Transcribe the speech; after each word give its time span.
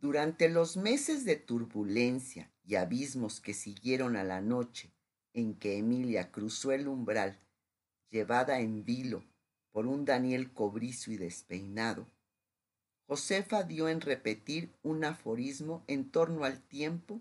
Durante 0.00 0.48
los 0.48 0.78
meses 0.78 1.26
de 1.26 1.36
turbulencia 1.36 2.50
y 2.64 2.76
abismos 2.76 3.40
que 3.40 3.52
siguieron 3.52 4.16
a 4.16 4.24
la 4.24 4.40
noche 4.40 4.90
en 5.34 5.54
que 5.54 5.76
Emilia 5.76 6.32
cruzó 6.32 6.72
el 6.72 6.88
umbral, 6.88 7.38
llevada 8.08 8.60
en 8.60 8.84
vilo 8.84 9.22
por 9.72 9.86
un 9.86 10.06
Daniel 10.06 10.54
cobrizo 10.54 11.12
y 11.12 11.18
despeinado, 11.18 12.08
Josefa 13.06 13.64
dio 13.64 13.88
en 13.88 14.00
repetir 14.00 14.72
un 14.82 15.04
aforismo 15.04 15.84
en 15.86 16.10
torno 16.10 16.44
al 16.44 16.62
tiempo, 16.62 17.20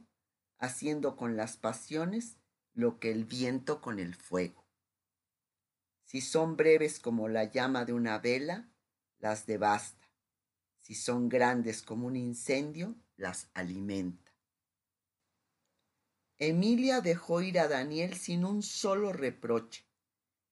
haciendo 0.57 1.18
con 1.18 1.36
las 1.36 1.57
pasiones 1.57 2.38
lo 2.73 3.00
que 3.00 3.11
el 3.11 3.25
viento 3.25 3.82
con 3.82 4.00
el 4.00 4.16
fuego. 4.16 4.64
Si 6.05 6.21
son 6.21 6.55
breves 6.55 7.00
como 7.00 7.27
la 7.27 7.43
llama 7.43 7.84
de 7.84 7.93
una 7.93 8.20
vela, 8.20 8.70
las 9.18 9.46
devasta. 9.48 9.98
Si 10.89 10.95
son 10.95 11.29
grandes 11.29 11.83
como 11.83 12.07
un 12.07 12.15
incendio, 12.15 12.95
las 13.15 13.52
alimenta. 13.53 14.34
Emilia 16.39 16.99
dejó 16.99 17.43
ir 17.43 17.59
a 17.59 17.67
Daniel 17.67 18.16
sin 18.16 18.43
un 18.43 18.63
solo 18.63 19.13
reproche 19.13 19.85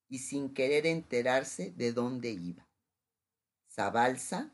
y 0.08 0.20
sin 0.20 0.54
querer 0.54 0.86
enterarse 0.86 1.72
de 1.72 1.92
dónde 1.92 2.30
iba. 2.30 2.70
Zabalza 3.68 4.54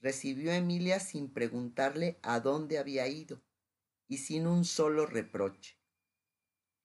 recibió 0.00 0.52
a 0.52 0.56
Emilia 0.56 1.00
sin 1.00 1.28
preguntarle 1.32 2.16
a 2.22 2.38
dónde 2.38 2.78
había 2.78 3.08
ido 3.08 3.42
y 4.06 4.18
sin 4.18 4.46
un 4.46 4.64
solo 4.64 5.04
reproche. 5.04 5.76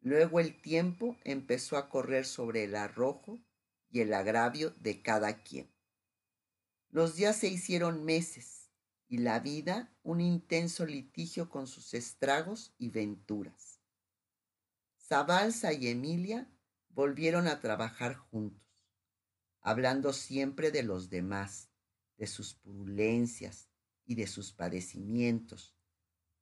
Luego 0.01 0.39
el 0.39 0.59
tiempo 0.59 1.17
empezó 1.23 1.77
a 1.77 1.87
correr 1.87 2.25
sobre 2.25 2.63
el 2.63 2.75
arrojo 2.75 3.39
y 3.91 3.99
el 3.99 4.11
agravio 4.11 4.71
de 4.71 5.03
cada 5.03 5.43
quien. 5.43 5.69
Los 6.91 7.15
días 7.15 7.37
se 7.37 7.47
hicieron 7.47 8.03
meses 8.03 8.71
y 9.07 9.19
la 9.19 9.39
vida 9.39 9.93
un 10.01 10.21
intenso 10.21 10.87
litigio 10.87 11.47
con 11.47 11.67
sus 11.67 11.93
estragos 11.93 12.73
y 12.79 12.89
venturas. 12.89 13.79
Zabalza 14.97 15.71
y 15.71 15.87
Emilia 15.87 16.51
volvieron 16.89 17.47
a 17.47 17.59
trabajar 17.59 18.15
juntos, 18.15 18.67
hablando 19.61 20.13
siempre 20.13 20.71
de 20.71 20.81
los 20.81 21.11
demás, 21.11 21.69
de 22.17 22.25
sus 22.25 22.55
purulencias 22.55 23.69
y 24.05 24.15
de 24.15 24.25
sus 24.25 24.51
padecimientos, 24.51 25.75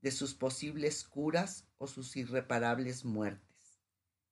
de 0.02 0.11
sus 0.11 0.34
posibles 0.34 1.04
curas 1.04 1.67
o 1.78 1.88
sus 1.88 2.16
irreparables 2.16 3.04
muertes. 3.04 3.82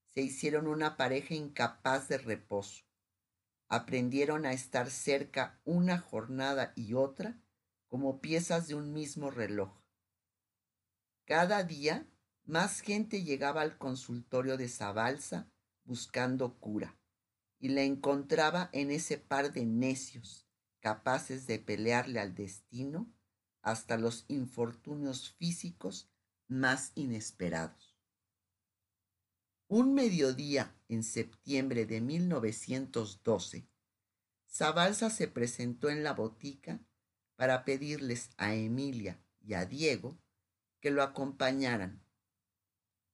Se 0.05 0.21
hicieron 0.21 0.67
una 0.67 0.95
pareja 0.95 1.33
incapaz 1.33 2.07
de 2.07 2.17
reposo. 2.17 2.84
Aprendieron 3.67 4.45
a 4.45 4.53
estar 4.53 4.89
cerca 4.89 5.59
una 5.65 5.97
jornada 5.97 6.73
y 6.75 6.93
otra 6.93 7.41
como 7.87 8.21
piezas 8.21 8.67
de 8.67 8.75
un 8.75 8.93
mismo 8.93 9.31
reloj. 9.31 9.71
Cada 11.25 11.63
día 11.63 12.07
más 12.43 12.81
gente 12.81 13.23
llegaba 13.23 13.61
al 13.61 13.77
consultorio 13.77 14.57
de 14.57 14.67
Zabalza 14.67 15.49
buscando 15.83 16.59
cura 16.59 16.97
y 17.59 17.69
la 17.69 17.81
encontraba 17.81 18.69
en 18.73 18.91
ese 18.91 19.17
par 19.17 19.51
de 19.53 19.65
necios 19.65 20.45
capaces 20.79 21.47
de 21.47 21.57
pelearle 21.57 22.19
al 22.19 22.35
destino 22.35 23.11
hasta 23.63 23.97
los 23.97 24.25
infortunios 24.27 25.31
físicos 25.31 26.11
más 26.47 26.91
inesperados. 26.93 27.97
Un 29.67 29.95
mediodía 29.95 30.74
en 30.87 31.03
septiembre 31.03 31.85
de 31.85 32.01
1912, 32.01 33.67
Zabalza 34.47 35.09
se 35.09 35.27
presentó 35.27 35.89
en 35.89 36.03
la 36.03 36.13
botica 36.13 36.79
para 37.35 37.65
pedirles 37.65 38.29
a 38.37 38.53
Emilia 38.53 39.21
y 39.41 39.53
a 39.53 39.65
Diego 39.65 40.17
que 40.79 40.91
lo 40.91 41.03
acompañaran. 41.03 42.05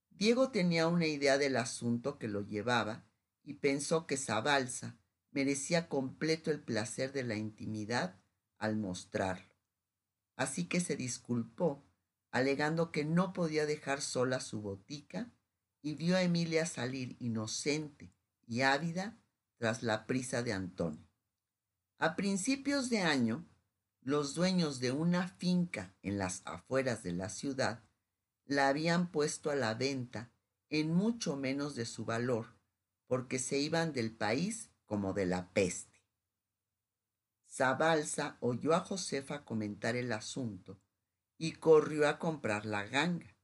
Diego 0.09 0.51
tenía 0.51 0.87
una 0.87 1.07
idea 1.07 1.37
del 1.37 1.57
asunto 1.57 2.19
que 2.19 2.27
lo 2.27 2.41
llevaba 2.41 3.07
y 3.43 3.55
pensó 3.55 4.05
que 4.05 4.17
Zabalza 4.17 4.99
merecía 5.31 5.89
completo 5.89 6.51
el 6.51 6.61
placer 6.61 7.11
de 7.11 7.23
la 7.23 7.35
intimidad 7.35 8.19
al 8.57 8.77
mostrarlo. 8.77 9.55
Así 10.35 10.67
que 10.67 10.79
se 10.79 10.95
disculpó, 10.95 11.83
alegando 12.29 12.91
que 12.91 13.03
no 13.03 13.33
podía 13.33 13.65
dejar 13.65 14.01
sola 14.01 14.39
su 14.39 14.61
botica, 14.61 15.31
y 15.81 15.95
vio 15.95 16.15
a 16.15 16.21
Emilia 16.21 16.65
salir 16.65 17.15
inocente 17.19 18.13
y 18.47 18.61
ávida 18.61 19.17
tras 19.57 19.83
la 19.83 20.07
prisa 20.07 20.43
de 20.43 20.53
Antonio. 20.53 21.07
A 21.97 22.15
principios 22.15 22.89
de 22.89 22.99
año, 22.99 23.47
los 24.01 24.33
dueños 24.33 24.79
de 24.79 24.91
una 24.91 25.27
finca 25.27 25.95
en 26.01 26.17
las 26.17 26.41
afueras 26.45 27.03
de 27.03 27.13
la 27.13 27.29
ciudad 27.29 27.83
la 28.45 28.67
habían 28.67 29.11
puesto 29.11 29.51
a 29.51 29.55
la 29.55 29.75
venta 29.75 30.31
en 30.69 30.93
mucho 30.93 31.35
menos 31.35 31.75
de 31.75 31.85
su 31.85 32.05
valor, 32.05 32.57
porque 33.07 33.39
se 33.39 33.59
iban 33.59 33.93
del 33.93 34.15
país 34.15 34.71
como 34.85 35.13
de 35.13 35.25
la 35.25 35.51
peste. 35.53 36.01
Zabalza 37.47 38.37
oyó 38.39 38.73
a 38.73 38.79
Josefa 38.79 39.43
comentar 39.43 39.95
el 39.95 40.11
asunto 40.13 40.79
y 41.37 41.53
corrió 41.53 42.07
a 42.07 42.17
comprar 42.17 42.65
la 42.65 42.85
ganga. 42.85 43.35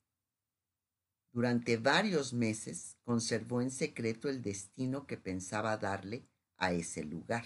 Durante 1.37 1.77
varios 1.77 2.33
meses 2.33 2.97
conservó 3.03 3.61
en 3.61 3.69
secreto 3.69 4.27
el 4.27 4.41
destino 4.41 5.05
que 5.05 5.17
pensaba 5.17 5.77
darle 5.77 6.27
a 6.57 6.71
ese 6.71 7.03
lugar. 7.03 7.45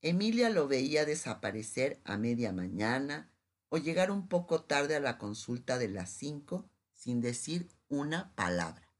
Emilia 0.00 0.48
lo 0.48 0.66
veía 0.66 1.04
desaparecer 1.04 2.00
a 2.04 2.16
media 2.16 2.54
mañana 2.54 3.30
o 3.68 3.76
llegar 3.76 4.10
un 4.10 4.26
poco 4.26 4.62
tarde 4.62 4.96
a 4.96 5.00
la 5.00 5.18
consulta 5.18 5.76
de 5.76 5.88
las 5.88 6.08
cinco 6.08 6.70
sin 6.94 7.20
decir 7.20 7.68
una 7.88 8.34
palabra. 8.36 8.90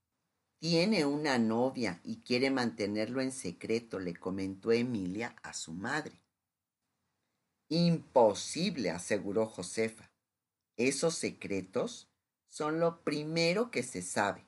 Tiene 0.59 1.07
una 1.07 1.39
novia 1.39 2.03
y 2.05 2.17
quiere 2.17 2.51
mantenerlo 2.51 3.23
en 3.23 3.33
secreto, 3.33 3.99
le 3.99 4.15
comentó 4.17 4.71
Emilia 4.71 5.35
a 5.43 5.55
su 5.55 5.73
madre. 5.73 6.21
Imposible, 7.71 8.91
aseguró 8.91 9.47
Josefa. 9.47 10.13
Esos 10.77 11.15
secretos 11.15 12.11
son 12.57 12.81
lo 12.81 13.05
primero 13.05 13.71
que 13.71 13.83
se 13.83 14.01
sabe. 14.01 14.47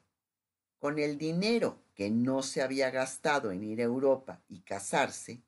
Con 0.79 0.99
el 0.99 1.19
dinero 1.19 1.85
que 1.95 2.09
no 2.09 2.43
se 2.43 2.63
había 2.63 2.91
gastado 2.91 3.53
en 3.53 3.63
ir 3.63 3.83
a 3.83 3.85
Europa 3.85 4.43
y 4.49 4.63
casarse, 4.63 5.43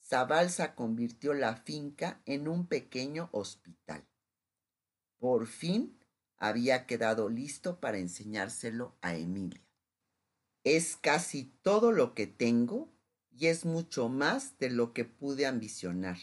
Zabalza 0.00 0.76
convirtió 0.76 1.34
la 1.34 1.56
finca 1.56 2.22
en 2.24 2.46
un 2.46 2.68
pequeño 2.68 3.30
hospital. 3.32 4.06
Por 5.18 5.48
fin 5.48 5.98
había 6.36 6.86
quedado 6.86 7.28
listo 7.28 7.80
para 7.80 7.98
enseñárselo 7.98 8.96
a 9.00 9.16
Emilia. 9.16 9.66
Es 10.62 10.96
casi 10.96 11.46
todo 11.62 11.90
lo 11.90 12.14
que 12.14 12.28
tengo 12.28 12.92
y 13.32 13.48
es 13.48 13.64
mucho 13.64 14.08
más 14.08 14.56
de 14.58 14.70
lo 14.70 14.92
que 14.92 15.04
pude 15.04 15.46
ambicionar, 15.46 16.18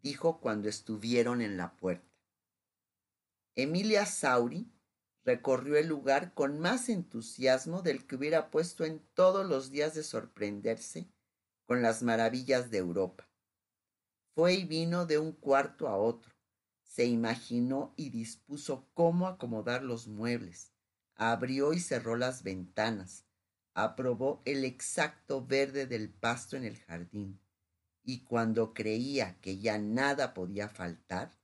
dijo 0.00 0.40
cuando 0.40 0.70
estuvieron 0.70 1.42
en 1.42 1.58
la 1.58 1.76
puerta. 1.76 2.08
Emilia 3.54 4.06
Sauri 4.06 4.72
recorrió 5.24 5.76
el 5.76 5.86
lugar 5.86 6.34
con 6.34 6.58
más 6.58 6.88
entusiasmo 6.88 7.82
del 7.82 8.06
que 8.06 8.16
hubiera 8.16 8.50
puesto 8.50 8.84
en 8.84 9.00
todos 9.14 9.46
los 9.46 9.70
días 9.70 9.94
de 9.94 10.02
sorprenderse 10.02 11.08
con 11.64 11.82
las 11.82 12.02
maravillas 12.02 12.70
de 12.70 12.78
Europa. 12.78 13.28
Fue 14.34 14.54
y 14.54 14.64
vino 14.64 15.06
de 15.06 15.18
un 15.18 15.32
cuarto 15.32 15.88
a 15.88 15.96
otro, 15.96 16.32
se 16.82 17.04
imaginó 17.06 17.94
y 17.96 18.10
dispuso 18.10 18.88
cómo 18.94 19.28
acomodar 19.28 19.82
los 19.82 20.08
muebles, 20.08 20.72
abrió 21.14 21.72
y 21.72 21.80
cerró 21.80 22.16
las 22.16 22.42
ventanas, 22.42 23.24
aprobó 23.74 24.42
el 24.44 24.64
exacto 24.64 25.46
verde 25.46 25.86
del 25.86 26.10
pasto 26.10 26.56
en 26.56 26.64
el 26.64 26.78
jardín, 26.78 27.40
y 28.02 28.24
cuando 28.24 28.74
creía 28.74 29.38
que 29.40 29.58
ya 29.58 29.78
nada 29.78 30.34
podía 30.34 30.68
faltar, 30.68 31.38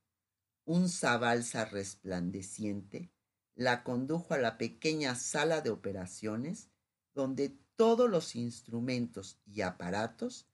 un 0.65 0.89
zabalza 0.89 1.65
resplandeciente 1.65 3.13
la 3.59 3.83
condujo 3.83 4.35
a 4.35 4.39
la 4.39 4.57
pequeña 4.57 5.17
sala 5.17 5.61
de 5.63 5.71
operaciones 5.71 6.69
donde 7.13 7.59
todos 7.75 8.09
los 8.09 8.37
instrumentos 8.37 9.41
y 9.47 9.63
aparatos 9.63 10.47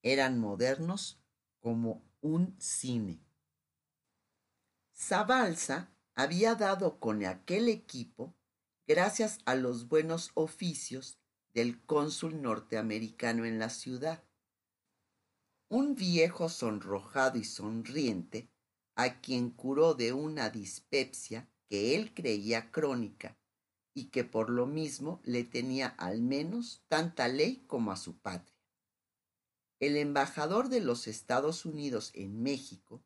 eran 0.00 0.38
modernos 0.38 1.20
como 1.58 2.04
un 2.20 2.54
cine. 2.60 3.20
Zabalza 4.94 5.90
había 6.14 6.54
dado 6.54 7.00
con 7.00 7.24
aquel 7.24 7.68
equipo 7.68 8.32
gracias 8.86 9.40
a 9.44 9.56
los 9.56 9.88
buenos 9.88 10.30
oficios 10.34 11.18
del 11.54 11.84
cónsul 11.84 12.42
norteamericano 12.42 13.44
en 13.44 13.58
la 13.58 13.70
ciudad. 13.70 14.22
Un 15.68 15.96
viejo 15.96 16.48
sonrojado 16.48 17.40
y 17.40 17.44
sonriente, 17.44 18.52
a 18.94 19.20
quien 19.20 19.50
curó 19.50 19.94
de 19.94 20.12
una 20.12 20.48
dispepsia 20.48 21.48
que 21.72 21.96
él 21.96 22.12
creía 22.12 22.70
crónica 22.70 23.38
y 23.94 24.10
que 24.10 24.24
por 24.24 24.50
lo 24.50 24.66
mismo 24.66 25.22
le 25.24 25.42
tenía 25.42 25.86
al 25.86 26.20
menos 26.20 26.84
tanta 26.86 27.28
ley 27.28 27.64
como 27.66 27.92
a 27.92 27.96
su 27.96 28.18
patria. 28.18 28.54
El 29.80 29.96
embajador 29.96 30.68
de 30.68 30.82
los 30.82 31.08
Estados 31.08 31.64
Unidos 31.64 32.10
en 32.12 32.42
México 32.42 33.02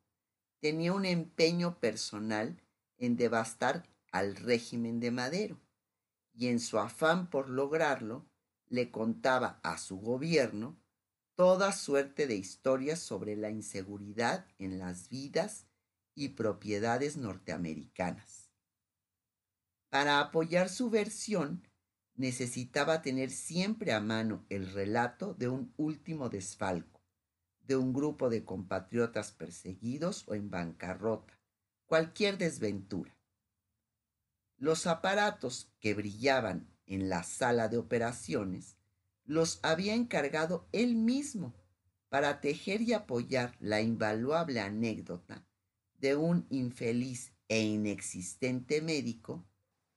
tenía 0.58 0.92
un 0.94 1.04
empeño 1.04 1.78
personal 1.78 2.60
en 2.98 3.16
devastar 3.16 3.88
al 4.10 4.34
régimen 4.34 4.98
de 4.98 5.12
Madero, 5.12 5.60
y 6.32 6.48
en 6.48 6.58
su 6.58 6.80
afán 6.80 7.30
por 7.30 7.48
lograrlo, 7.48 8.26
le 8.66 8.90
contaba 8.90 9.60
a 9.62 9.78
su 9.78 9.98
gobierno 9.98 10.76
toda 11.36 11.70
suerte 11.70 12.26
de 12.26 12.34
historias 12.34 12.98
sobre 12.98 13.36
la 13.36 13.48
inseguridad 13.48 14.48
en 14.58 14.80
las 14.80 15.08
vidas 15.08 15.68
y 16.16 16.30
propiedades 16.30 17.16
norteamericanas. 17.16 18.45
Para 19.96 20.20
apoyar 20.20 20.68
su 20.68 20.90
versión, 20.90 21.66
necesitaba 22.16 23.00
tener 23.00 23.30
siempre 23.30 23.94
a 23.94 24.00
mano 24.00 24.44
el 24.50 24.70
relato 24.70 25.32
de 25.32 25.48
un 25.48 25.72
último 25.78 26.28
desfalco, 26.28 27.00
de 27.62 27.76
un 27.76 27.94
grupo 27.94 28.28
de 28.28 28.44
compatriotas 28.44 29.32
perseguidos 29.32 30.28
o 30.28 30.34
en 30.34 30.50
bancarrota, 30.50 31.40
cualquier 31.86 32.36
desventura. 32.36 33.16
Los 34.58 34.86
aparatos 34.86 35.72
que 35.80 35.94
brillaban 35.94 36.68
en 36.84 37.08
la 37.08 37.22
sala 37.22 37.68
de 37.68 37.78
operaciones 37.78 38.76
los 39.24 39.60
había 39.62 39.94
encargado 39.94 40.68
él 40.72 40.94
mismo 40.94 41.54
para 42.10 42.42
tejer 42.42 42.82
y 42.82 42.92
apoyar 42.92 43.56
la 43.60 43.80
invaluable 43.80 44.60
anécdota 44.60 45.46
de 45.94 46.16
un 46.16 46.46
infeliz 46.50 47.32
e 47.48 47.62
inexistente 47.62 48.82
médico 48.82 49.46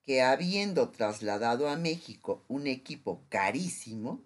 que 0.10 0.24
habiendo 0.24 0.90
trasladado 0.90 1.70
a 1.70 1.76
México 1.76 2.44
un 2.48 2.66
equipo 2.66 3.28
carísimo, 3.30 4.26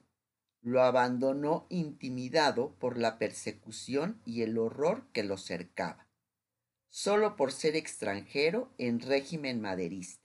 lo 0.62 0.81
abandonó 0.81 1.68
intimidado 1.68 2.74
por 2.80 2.97
la 2.97 3.19
persecución 3.19 4.21
y 4.24 4.44
el 4.44 4.57
horror 4.57 5.06
que 5.12 5.24
lo 5.24 5.38
cercaba, 5.38 6.07
solo 6.89 7.35
por 7.35 7.51
ser 7.51 7.75
extranjero 7.75 8.74
en 8.77 9.01
régimen 9.01 9.59
maderista. 9.59 10.24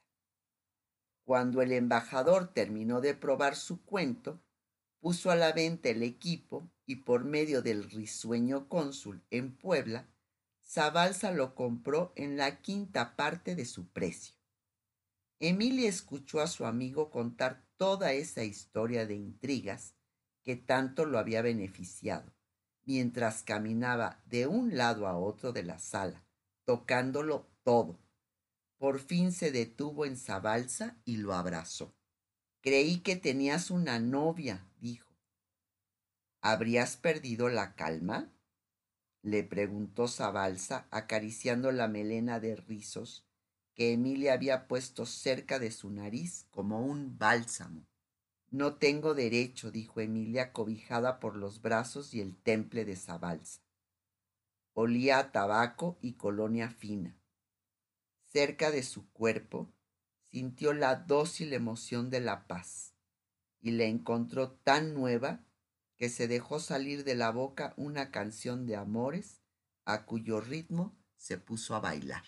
Cuando 1.25 1.61
el 1.61 1.73
embajador 1.73 2.53
terminó 2.55 3.01
de 3.01 3.15
probar 3.15 3.57
su 3.57 3.85
cuento, 3.85 4.41
puso 5.01 5.33
a 5.33 5.35
la 5.35 5.51
venta 5.51 5.89
el 5.89 6.05
equipo 6.05 6.71
y 6.87 7.03
por 7.03 7.25
medio 7.25 7.63
del 7.63 7.91
risueño 7.91 8.69
cónsul 8.69 9.25
en 9.31 9.57
Puebla, 9.57 10.09
Zabalza 10.65 11.33
lo 11.33 11.57
compró 11.57 12.13
en 12.15 12.37
la 12.37 12.61
quinta 12.61 13.17
parte 13.17 13.57
de 13.57 13.65
su 13.65 13.89
precio. 13.89 14.38
Emilia 15.41 15.89
escuchó 15.89 16.41
a 16.41 16.49
su 16.49 16.67
amigo 16.67 17.11
contar 17.11 17.65
toda 17.77 18.13
esa 18.13 18.43
historia 18.43 19.07
de 19.07 19.15
intrigas 19.15 19.95
que 20.43 20.57
tanto 20.57 21.05
lo 21.05 21.19
había 21.19 21.43
beneficiado, 21.43 22.35
mientras 22.85 23.45
caminaba 23.45 24.21
de 24.27 24.49
un 24.49 24.77
lado 24.77 25.07
a 25.07 25.17
otro 25.17 25.53
de 25.53 25.63
la 25.63 25.79
sala, 25.79 26.27
tocándolo 26.65 27.49
todo. 27.63 28.01
Por 28.79 28.99
fin 28.99 29.31
se 29.31 29.53
detuvo 29.53 30.07
en 30.07 30.17
Zabalza 30.17 30.97
y 31.05 31.19
lo 31.19 31.35
abrazó. 31.35 31.95
Creí 32.61 33.01
que 33.01 33.15
tenías 33.15 33.71
una 33.71 34.01
novia, 34.01 34.67
dijo. 34.81 35.15
¿Habrías 36.41 36.97
perdido 36.97 37.49
la 37.49 37.77
calma? 37.77 38.33
le 39.23 39.45
preguntó 39.45 40.09
Zabalza, 40.09 40.89
acariciando 40.91 41.71
la 41.71 41.87
melena 41.87 42.41
de 42.41 42.57
rizos 42.57 43.28
que 43.79 43.93
Emilia 43.93 44.33
había 44.33 44.67
puesto 44.67 45.07
cerca 45.07 45.61
de 45.61 45.71
su 45.71 45.89
nariz 45.89 46.49
como 46.51 46.85
un 46.85 47.17
bálsamo. 47.17 47.87
No 48.51 48.75
tengo 48.75 49.15
derecho, 49.15 49.71
dijo 49.71 50.01
Emilia, 50.01 50.53
cobijada 50.53 51.21
por 51.21 51.37
los 51.37 51.63
brazos 51.63 52.13
y 52.13 52.21
el 52.21 52.37
temple 52.37 52.85
de 52.85 52.97
Zabalza. 52.97 53.63
Olía 54.73 55.21
a 55.21 55.31
tabaco 55.31 55.97
y 56.03 56.15
colonia 56.15 56.71
fina. 56.71 57.17
Cerca 58.25 58.73
de 58.73 58.83
su 58.83 59.09
cuerpo 59.13 59.73
sintió 60.33 60.73
la 60.73 60.97
dócil 60.97 61.53
emoción 61.53 62.11
de 62.11 62.19
la 62.19 62.49
paz 62.49 62.97
y 63.61 63.71
la 63.71 63.85
encontró 63.85 64.51
tan 64.51 64.93
nueva 64.93 65.45
que 65.97 66.09
se 66.09 66.27
dejó 66.27 66.59
salir 66.59 67.05
de 67.05 67.15
la 67.15 67.31
boca 67.31 67.75
una 67.77 68.11
canción 68.11 68.67
de 68.67 68.75
amores 68.75 69.41
a 69.85 70.05
cuyo 70.05 70.41
ritmo 70.41 70.99
se 71.17 71.39
puso 71.39 71.77
a 71.77 71.81
bailar. 71.81 72.25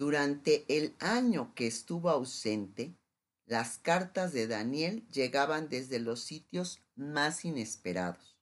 Durante 0.00 0.64
el 0.74 0.96
año 0.98 1.52
que 1.54 1.66
estuvo 1.66 2.08
ausente, 2.08 2.96
las 3.44 3.76
cartas 3.76 4.32
de 4.32 4.46
Daniel 4.46 5.06
llegaban 5.08 5.68
desde 5.68 5.98
los 5.98 6.22
sitios 6.22 6.80
más 6.96 7.44
inesperados. 7.44 8.38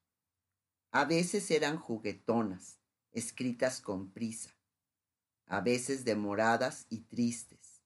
A 0.93 1.05
veces 1.05 1.51
eran 1.51 1.77
juguetonas, 1.77 2.79
escritas 3.11 3.81
con 3.81 4.13
prisa, 4.13 4.57
a 5.47 5.61
veces 5.61 6.05
demoradas 6.05 6.87
y 6.91 7.01
tristes. 7.01 7.83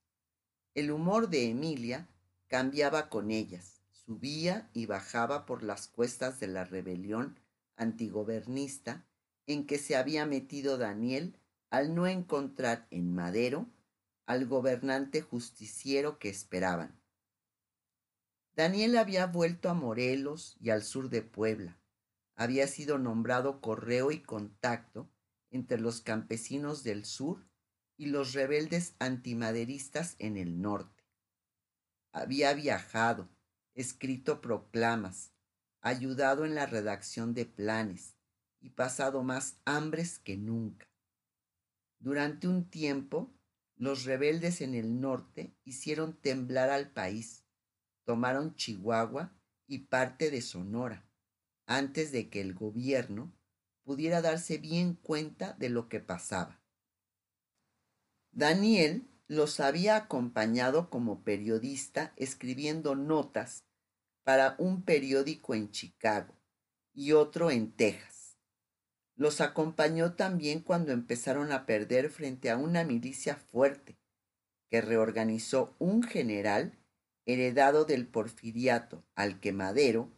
El 0.74 0.90
humor 0.90 1.30
de 1.30 1.48
Emilia 1.48 2.10
cambiaba 2.48 3.08
con 3.08 3.30
ellas, 3.30 3.80
subía 3.90 4.68
y 4.74 4.84
bajaba 4.84 5.46
por 5.46 5.62
las 5.62 5.88
cuestas 5.88 6.38
de 6.40 6.48
la 6.48 6.64
rebelión 6.64 7.40
antigobernista 7.76 9.06
en 9.46 9.66
que 9.66 9.78
se 9.78 9.96
había 9.96 10.26
metido 10.26 10.76
Daniel 10.76 11.38
al 11.72 11.94
no 11.94 12.06
encontrar 12.06 12.86
en 12.90 13.14
Madero 13.14 13.66
al 14.26 14.46
gobernante 14.46 15.22
justiciero 15.22 16.18
que 16.18 16.28
esperaban. 16.28 17.00
Daniel 18.54 18.98
había 18.98 19.26
vuelto 19.26 19.70
a 19.70 19.74
Morelos 19.74 20.54
y 20.60 20.68
al 20.68 20.82
sur 20.82 21.08
de 21.08 21.22
Puebla. 21.22 21.80
Había 22.34 22.66
sido 22.66 22.98
nombrado 22.98 23.62
correo 23.62 24.10
y 24.10 24.20
contacto 24.20 25.10
entre 25.50 25.80
los 25.80 26.02
campesinos 26.02 26.84
del 26.84 27.06
sur 27.06 27.48
y 27.96 28.06
los 28.06 28.34
rebeldes 28.34 28.94
antimaderistas 28.98 30.16
en 30.18 30.36
el 30.36 30.60
norte. 30.60 31.04
Había 32.12 32.52
viajado, 32.52 33.30
escrito 33.72 34.42
proclamas, 34.42 35.32
ayudado 35.80 36.44
en 36.44 36.54
la 36.54 36.66
redacción 36.66 37.32
de 37.32 37.46
planes 37.46 38.14
y 38.60 38.68
pasado 38.68 39.22
más 39.22 39.56
hambres 39.64 40.18
que 40.18 40.36
nunca. 40.36 40.91
Durante 42.02 42.48
un 42.48 42.68
tiempo, 42.68 43.32
los 43.76 44.04
rebeldes 44.04 44.60
en 44.60 44.74
el 44.74 45.00
norte 45.00 45.54
hicieron 45.62 46.20
temblar 46.20 46.68
al 46.68 46.90
país, 46.90 47.44
tomaron 48.02 48.56
Chihuahua 48.56 49.32
y 49.68 49.86
parte 49.86 50.32
de 50.32 50.42
Sonora, 50.42 51.08
antes 51.64 52.10
de 52.10 52.28
que 52.28 52.40
el 52.40 52.54
gobierno 52.54 53.32
pudiera 53.84 54.20
darse 54.20 54.58
bien 54.58 54.94
cuenta 54.94 55.52
de 55.52 55.68
lo 55.68 55.88
que 55.88 56.00
pasaba. 56.00 56.60
Daniel 58.32 59.08
los 59.28 59.60
había 59.60 59.94
acompañado 59.94 60.90
como 60.90 61.22
periodista 61.22 62.14
escribiendo 62.16 62.96
notas 62.96 63.64
para 64.24 64.56
un 64.58 64.82
periódico 64.82 65.54
en 65.54 65.70
Chicago 65.70 66.34
y 66.92 67.12
otro 67.12 67.52
en 67.52 67.70
Texas 67.70 68.21
los 69.22 69.40
acompañó 69.40 70.14
también 70.14 70.58
cuando 70.58 70.90
empezaron 70.90 71.52
a 71.52 71.64
perder 71.64 72.10
frente 72.10 72.50
a 72.50 72.56
una 72.56 72.82
milicia 72.82 73.36
fuerte 73.36 73.96
que 74.68 74.80
reorganizó 74.80 75.76
un 75.78 76.02
general 76.02 76.76
heredado 77.24 77.84
del 77.84 78.08
porfiriato 78.08 79.04
al 79.14 79.38
que 79.38 79.52
Madero 79.52 80.10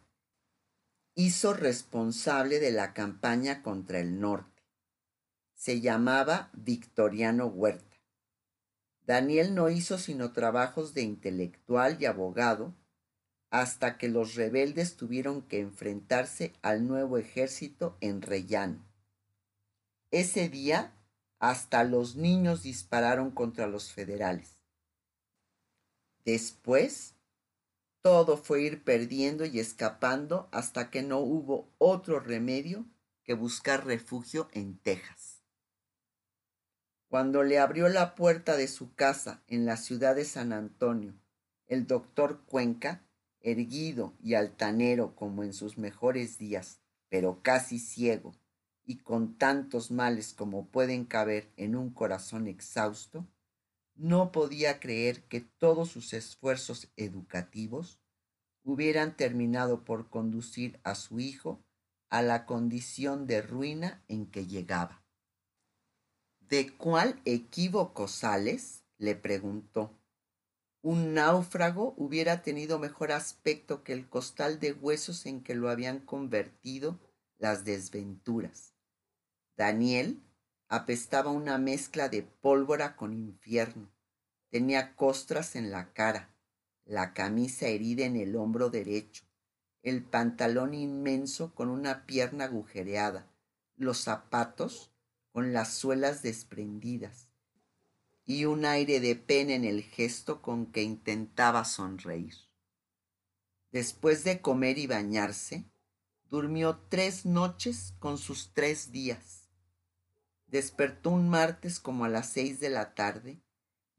hizo 1.13 1.53
responsable 1.53 2.59
de 2.59 2.71
la 2.71 2.95
campaña 2.95 3.61
contra 3.61 3.99
el 3.99 4.19
norte. 4.19 4.63
Se 5.53 5.81
llamaba 5.81 6.49
Victoriano 6.53 7.45
Huerta. 7.45 7.97
Daniel 9.03 9.53
no 9.53 9.69
hizo 9.69 9.99
sino 9.99 10.33
trabajos 10.33 10.95
de 10.95 11.03
intelectual 11.03 12.01
y 12.01 12.05
abogado 12.05 12.73
hasta 13.51 13.99
que 13.99 14.09
los 14.09 14.33
rebeldes 14.33 14.95
tuvieron 14.95 15.43
que 15.43 15.59
enfrentarse 15.59 16.53
al 16.63 16.87
nuevo 16.87 17.19
ejército 17.19 17.97
en 18.01 18.23
Rellano. 18.23 18.84
Ese 20.15 20.47
día 20.47 20.93
hasta 21.39 21.83
los 21.83 22.15
niños 22.15 22.63
dispararon 22.63 23.31
contra 23.31 23.67
los 23.67 23.91
federales. 23.91 24.61
Después, 26.23 27.15
todo 28.01 28.37
fue 28.37 28.61
ir 28.61 28.81
perdiendo 28.85 29.43
y 29.43 29.59
escapando 29.59 30.47
hasta 30.53 30.89
que 30.89 31.03
no 31.03 31.19
hubo 31.19 31.67
otro 31.79 32.21
remedio 32.21 32.85
que 33.25 33.33
buscar 33.33 33.85
refugio 33.85 34.47
en 34.53 34.77
Texas. 34.77 35.43
Cuando 37.09 37.43
le 37.43 37.59
abrió 37.59 37.89
la 37.89 38.15
puerta 38.15 38.55
de 38.55 38.69
su 38.69 38.95
casa 38.95 39.43
en 39.47 39.65
la 39.65 39.75
ciudad 39.75 40.15
de 40.15 40.23
San 40.23 40.53
Antonio, 40.53 41.13
el 41.67 41.87
doctor 41.87 42.39
Cuenca, 42.45 43.05
erguido 43.41 44.13
y 44.23 44.35
altanero 44.35 45.13
como 45.13 45.43
en 45.43 45.51
sus 45.51 45.77
mejores 45.77 46.37
días, 46.37 46.79
pero 47.09 47.41
casi 47.43 47.79
ciego, 47.79 48.33
y 48.85 48.97
con 48.97 49.37
tantos 49.37 49.91
males 49.91 50.33
como 50.33 50.67
pueden 50.67 51.05
caber 51.05 51.51
en 51.57 51.75
un 51.75 51.91
corazón 51.91 52.47
exhausto, 52.47 53.27
no 53.95 54.31
podía 54.31 54.79
creer 54.79 55.23
que 55.23 55.41
todos 55.41 55.89
sus 55.89 56.13
esfuerzos 56.13 56.89
educativos 56.95 57.99
hubieran 58.63 59.15
terminado 59.15 59.85
por 59.85 60.09
conducir 60.09 60.79
a 60.83 60.95
su 60.95 61.19
hijo 61.19 61.63
a 62.09 62.21
la 62.21 62.45
condición 62.45 63.27
de 63.27 63.41
ruina 63.41 64.03
en 64.07 64.27
que 64.27 64.45
llegaba. 64.45 65.03
¿De 66.39 66.75
cuál 66.75 67.21
equívoco 67.25 68.07
sales? 68.07 68.83
le 68.97 69.15
preguntó. 69.15 69.97
Un 70.81 71.15
náufrago 71.15 71.95
hubiera 71.97 72.43
tenido 72.43 72.77
mejor 72.77 73.11
aspecto 73.11 73.83
que 73.83 73.93
el 73.93 74.07
costal 74.07 74.59
de 74.59 74.71
huesos 74.71 75.25
en 75.25 75.41
que 75.41 75.55
lo 75.55 75.69
habían 75.69 75.99
convertido 75.99 76.99
las 77.37 77.65
desventuras. 77.65 78.74
Daniel 79.57 80.21
apestaba 80.67 81.31
una 81.31 81.57
mezcla 81.57 82.09
de 82.09 82.23
pólvora 82.23 82.95
con 82.95 83.13
infierno. 83.13 83.89
Tenía 84.49 84.95
costras 84.95 85.55
en 85.55 85.71
la 85.71 85.93
cara, 85.93 86.33
la 86.85 87.13
camisa 87.13 87.67
herida 87.67 88.05
en 88.05 88.15
el 88.15 88.35
hombro 88.35 88.69
derecho, 88.69 89.23
el 89.81 90.03
pantalón 90.03 90.73
inmenso 90.73 91.53
con 91.53 91.69
una 91.69 92.05
pierna 92.05 92.45
agujereada, 92.45 93.31
los 93.77 93.99
zapatos 93.99 94.91
con 95.31 95.53
las 95.53 95.73
suelas 95.73 96.21
desprendidas 96.21 97.27
y 98.25 98.45
un 98.45 98.65
aire 98.65 98.99
de 98.99 99.15
pena 99.15 99.53
en 99.53 99.65
el 99.65 99.83
gesto 99.83 100.41
con 100.41 100.65
que 100.67 100.81
intentaba 100.81 101.63
sonreír. 101.65 102.35
Después 103.71 104.23
de 104.23 104.41
comer 104.41 104.77
y 104.77 104.87
bañarse, 104.87 105.65
durmió 106.29 106.79
tres 106.89 107.25
noches 107.25 107.93
con 107.99 108.17
sus 108.17 108.51
tres 108.53 108.91
días. 108.91 109.44
Despertó 110.55 111.09
un 111.09 111.27
martes 111.27 111.81
como 111.81 112.05
a 112.05 112.07
las 112.07 112.29
seis 112.29 112.61
de 112.61 112.69
la 112.69 112.95
tarde 112.95 113.43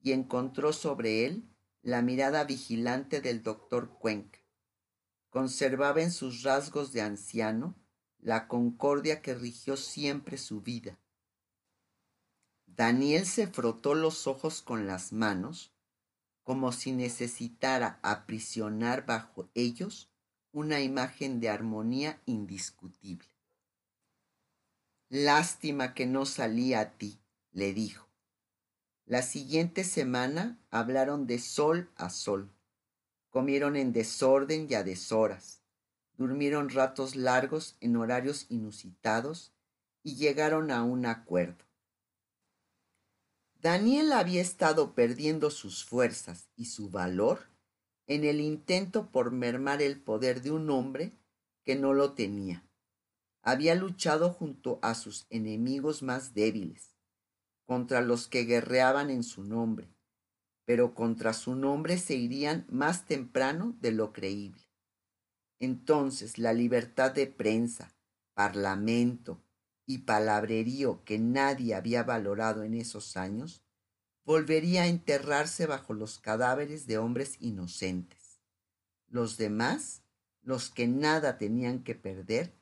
y 0.00 0.12
encontró 0.12 0.72
sobre 0.72 1.26
él 1.26 1.54
la 1.82 2.00
mirada 2.00 2.44
vigilante 2.44 3.20
del 3.20 3.42
doctor 3.42 3.90
Cuenca. 3.98 4.38
Conservaba 5.28 6.00
en 6.00 6.10
sus 6.10 6.44
rasgos 6.44 6.94
de 6.94 7.02
anciano 7.02 7.76
la 8.20 8.48
concordia 8.48 9.20
que 9.20 9.34
rigió 9.34 9.76
siempre 9.76 10.38
su 10.38 10.62
vida. 10.62 10.98
Daniel 12.64 13.26
se 13.26 13.48
frotó 13.48 13.94
los 13.94 14.26
ojos 14.26 14.62
con 14.62 14.86
las 14.86 15.12
manos, 15.12 15.74
como 16.42 16.72
si 16.72 16.92
necesitara 16.92 18.00
aprisionar 18.02 19.04
bajo 19.04 19.50
ellos 19.52 20.10
una 20.52 20.80
imagen 20.80 21.38
de 21.38 21.50
armonía 21.50 22.22
indiscutible. 22.24 23.35
Lástima 25.08 25.94
que 25.94 26.04
no 26.04 26.26
salí 26.26 26.74
a 26.74 26.96
ti, 26.96 27.20
le 27.52 27.72
dijo. 27.72 28.08
La 29.04 29.22
siguiente 29.22 29.84
semana 29.84 30.58
hablaron 30.68 31.28
de 31.28 31.38
sol 31.38 31.88
a 31.94 32.10
sol. 32.10 32.50
Comieron 33.30 33.76
en 33.76 33.92
desorden 33.92 34.66
y 34.68 34.74
a 34.74 34.82
deshoras. 34.82 35.62
Durmieron 36.16 36.70
ratos 36.70 37.14
largos 37.14 37.76
en 37.80 37.94
horarios 37.96 38.46
inusitados 38.48 39.52
y 40.02 40.16
llegaron 40.16 40.72
a 40.72 40.82
un 40.82 41.06
acuerdo. 41.06 41.64
Daniel 43.60 44.12
había 44.12 44.40
estado 44.40 44.94
perdiendo 44.94 45.50
sus 45.50 45.84
fuerzas 45.84 46.48
y 46.56 46.64
su 46.64 46.90
valor 46.90 47.46
en 48.08 48.24
el 48.24 48.40
intento 48.40 49.10
por 49.12 49.30
mermar 49.30 49.82
el 49.82 50.00
poder 50.00 50.42
de 50.42 50.50
un 50.50 50.68
hombre 50.70 51.12
que 51.62 51.76
no 51.76 51.92
lo 51.92 52.12
tenía. 52.14 52.65
Había 53.48 53.76
luchado 53.76 54.30
junto 54.30 54.80
a 54.82 54.96
sus 54.96 55.28
enemigos 55.30 56.02
más 56.02 56.34
débiles 56.34 56.96
contra 57.64 58.00
los 58.00 58.26
que 58.26 58.42
guerreaban 58.42 59.08
en 59.08 59.22
su 59.22 59.44
nombre, 59.44 59.88
pero 60.64 60.96
contra 60.96 61.32
su 61.32 61.54
nombre 61.54 61.96
se 61.96 62.16
irían 62.16 62.66
más 62.68 63.06
temprano 63.06 63.76
de 63.80 63.92
lo 63.92 64.12
creíble. 64.12 64.68
Entonces 65.60 66.38
la 66.38 66.52
libertad 66.52 67.12
de 67.12 67.28
prensa, 67.28 67.94
parlamento 68.34 69.40
y 69.86 69.98
palabrerío 69.98 71.04
que 71.04 71.20
nadie 71.20 71.76
había 71.76 72.02
valorado 72.02 72.64
en 72.64 72.74
esos 72.74 73.16
años, 73.16 73.62
volvería 74.24 74.82
a 74.82 74.88
enterrarse 74.88 75.66
bajo 75.66 75.94
los 75.94 76.18
cadáveres 76.18 76.88
de 76.88 76.98
hombres 76.98 77.36
inocentes. 77.38 78.40
Los 79.06 79.36
demás, 79.36 80.02
los 80.42 80.68
que 80.68 80.88
nada 80.88 81.38
tenían 81.38 81.84
que 81.84 81.94
perder, 81.94 82.52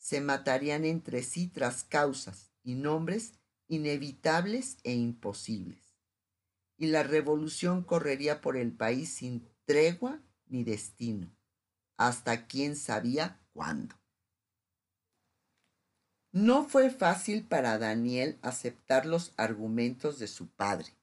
se 0.00 0.22
matarían 0.22 0.84
entre 0.86 1.22
sí 1.22 1.46
tras 1.46 1.84
causas 1.84 2.50
y 2.64 2.74
nombres 2.74 3.34
inevitables 3.68 4.78
e 4.82 4.94
imposibles. 4.94 5.94
Y 6.78 6.86
la 6.86 7.02
revolución 7.02 7.84
correría 7.84 8.40
por 8.40 8.56
el 8.56 8.72
país 8.72 9.10
sin 9.10 9.46
tregua 9.66 10.20
ni 10.46 10.64
destino, 10.64 11.30
hasta 11.98 12.46
quién 12.46 12.76
sabía 12.76 13.38
cuándo. 13.52 13.94
No 16.32 16.64
fue 16.64 16.90
fácil 16.90 17.44
para 17.46 17.78
Daniel 17.78 18.38
aceptar 18.40 19.04
los 19.04 19.34
argumentos 19.36 20.18
de 20.18 20.28
su 20.28 20.48
padre, 20.48 20.96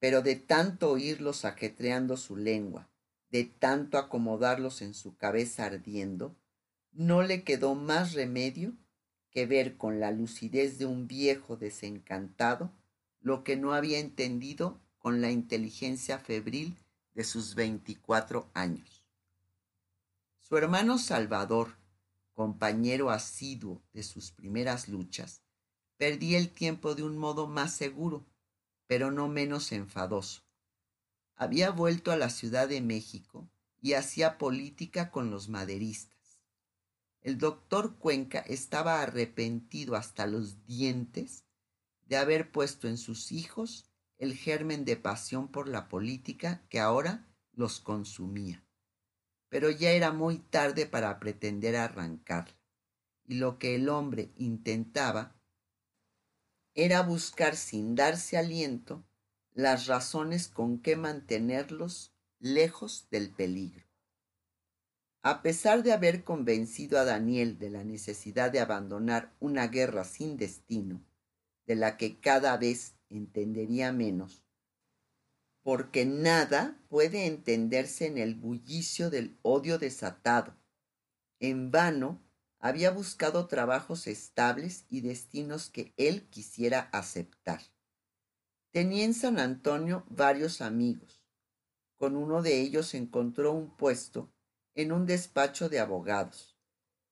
pero 0.00 0.20
de 0.20 0.34
tanto 0.34 0.90
oírlos 0.90 1.44
ajetreando 1.44 2.16
su 2.16 2.36
lengua, 2.36 2.90
de 3.30 3.44
tanto 3.44 3.98
acomodarlos 3.98 4.82
en 4.82 4.94
su 4.94 5.16
cabeza 5.16 5.66
ardiendo, 5.66 6.34
no 6.92 7.22
le 7.22 7.44
quedó 7.44 7.74
más 7.74 8.12
remedio 8.12 8.76
que 9.30 9.46
ver 9.46 9.76
con 9.76 10.00
la 10.00 10.10
lucidez 10.10 10.78
de 10.78 10.86
un 10.86 11.06
viejo 11.06 11.56
desencantado 11.56 12.72
lo 13.20 13.44
que 13.44 13.56
no 13.56 13.72
había 13.72 13.98
entendido 13.98 14.80
con 14.98 15.20
la 15.20 15.30
inteligencia 15.30 16.18
febril 16.18 16.76
de 17.14 17.24
sus 17.24 17.54
veinticuatro 17.54 18.50
años. 18.54 19.04
Su 20.40 20.56
hermano 20.56 20.98
Salvador, 20.98 21.76
compañero 22.32 23.10
asiduo 23.10 23.82
de 23.92 24.02
sus 24.02 24.32
primeras 24.32 24.88
luchas, 24.88 25.42
perdía 25.96 26.38
el 26.38 26.48
tiempo 26.50 26.94
de 26.94 27.02
un 27.02 27.18
modo 27.18 27.46
más 27.46 27.74
seguro, 27.74 28.24
pero 28.86 29.10
no 29.10 29.28
menos 29.28 29.72
enfadoso. 29.72 30.42
Había 31.36 31.70
vuelto 31.70 32.10
a 32.10 32.16
la 32.16 32.30
Ciudad 32.30 32.68
de 32.68 32.80
México 32.80 33.48
y 33.80 33.92
hacía 33.92 34.38
política 34.38 35.10
con 35.10 35.30
los 35.30 35.48
maderistas 35.48 36.17
el 37.22 37.38
doctor 37.38 37.96
Cuenca 37.96 38.40
estaba 38.40 39.02
arrepentido 39.02 39.96
hasta 39.96 40.26
los 40.26 40.64
dientes 40.66 41.44
de 42.06 42.16
haber 42.16 42.50
puesto 42.50 42.88
en 42.88 42.96
sus 42.96 43.32
hijos 43.32 43.90
el 44.18 44.34
germen 44.34 44.84
de 44.84 44.96
pasión 44.96 45.48
por 45.48 45.68
la 45.68 45.88
política 45.88 46.66
que 46.68 46.80
ahora 46.80 47.28
los 47.52 47.80
consumía. 47.80 48.64
Pero 49.48 49.70
ya 49.70 49.90
era 49.90 50.12
muy 50.12 50.38
tarde 50.38 50.86
para 50.86 51.18
pretender 51.18 51.76
arrancarla, 51.76 52.58
y 53.24 53.34
lo 53.34 53.58
que 53.58 53.74
el 53.74 53.88
hombre 53.88 54.32
intentaba 54.36 55.36
era 56.74 57.02
buscar 57.02 57.56
sin 57.56 57.94
darse 57.94 58.36
aliento 58.36 59.04
las 59.52 59.86
razones 59.86 60.48
con 60.48 60.80
que 60.80 60.96
mantenerlos 60.96 62.14
lejos 62.38 63.08
del 63.10 63.30
peligro. 63.30 63.87
A 65.22 65.42
pesar 65.42 65.82
de 65.82 65.92
haber 65.92 66.22
convencido 66.22 66.98
a 66.98 67.04
Daniel 67.04 67.58
de 67.58 67.70
la 67.70 67.82
necesidad 67.82 68.52
de 68.52 68.60
abandonar 68.60 69.34
una 69.40 69.66
guerra 69.66 70.04
sin 70.04 70.36
destino, 70.36 71.04
de 71.66 71.74
la 71.74 71.96
que 71.96 72.20
cada 72.20 72.56
vez 72.56 72.94
entendería 73.10 73.92
menos, 73.92 74.44
porque 75.62 76.06
nada 76.06 76.80
puede 76.88 77.26
entenderse 77.26 78.06
en 78.06 78.16
el 78.16 78.36
bullicio 78.36 79.10
del 79.10 79.36
odio 79.42 79.78
desatado. 79.78 80.56
En 81.40 81.70
vano 81.70 82.22
había 82.60 82.90
buscado 82.90 83.48
trabajos 83.48 84.06
estables 84.06 84.86
y 84.88 85.00
destinos 85.00 85.68
que 85.68 85.92
él 85.96 86.28
quisiera 86.30 86.88
aceptar. 86.92 87.60
Tenía 88.70 89.04
en 89.04 89.14
San 89.14 89.38
Antonio 89.38 90.04
varios 90.08 90.60
amigos. 90.60 91.22
Con 91.96 92.16
uno 92.16 92.42
de 92.42 92.60
ellos 92.60 92.94
encontró 92.94 93.52
un 93.52 93.76
puesto 93.76 94.32
en 94.78 94.92
un 94.92 95.06
despacho 95.06 95.68
de 95.68 95.80
abogados. 95.80 96.56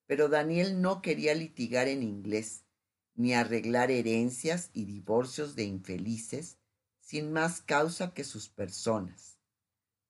Pero 0.07 0.29
Daniel 0.29 0.81
no 0.81 1.03
quería 1.03 1.35
litigar 1.35 1.89
en 1.89 2.05
inglés, 2.05 2.63
ni 3.17 3.35
arreglar 3.35 3.91
herencias 3.91 4.71
y 4.73 4.85
divorcios 4.85 5.57
de 5.57 5.65
infelices 5.65 6.59
sin 7.01 7.33
más 7.33 7.61
causa 7.61 8.15
que 8.15 8.23
sus 8.23 8.49
personas. 8.49 9.41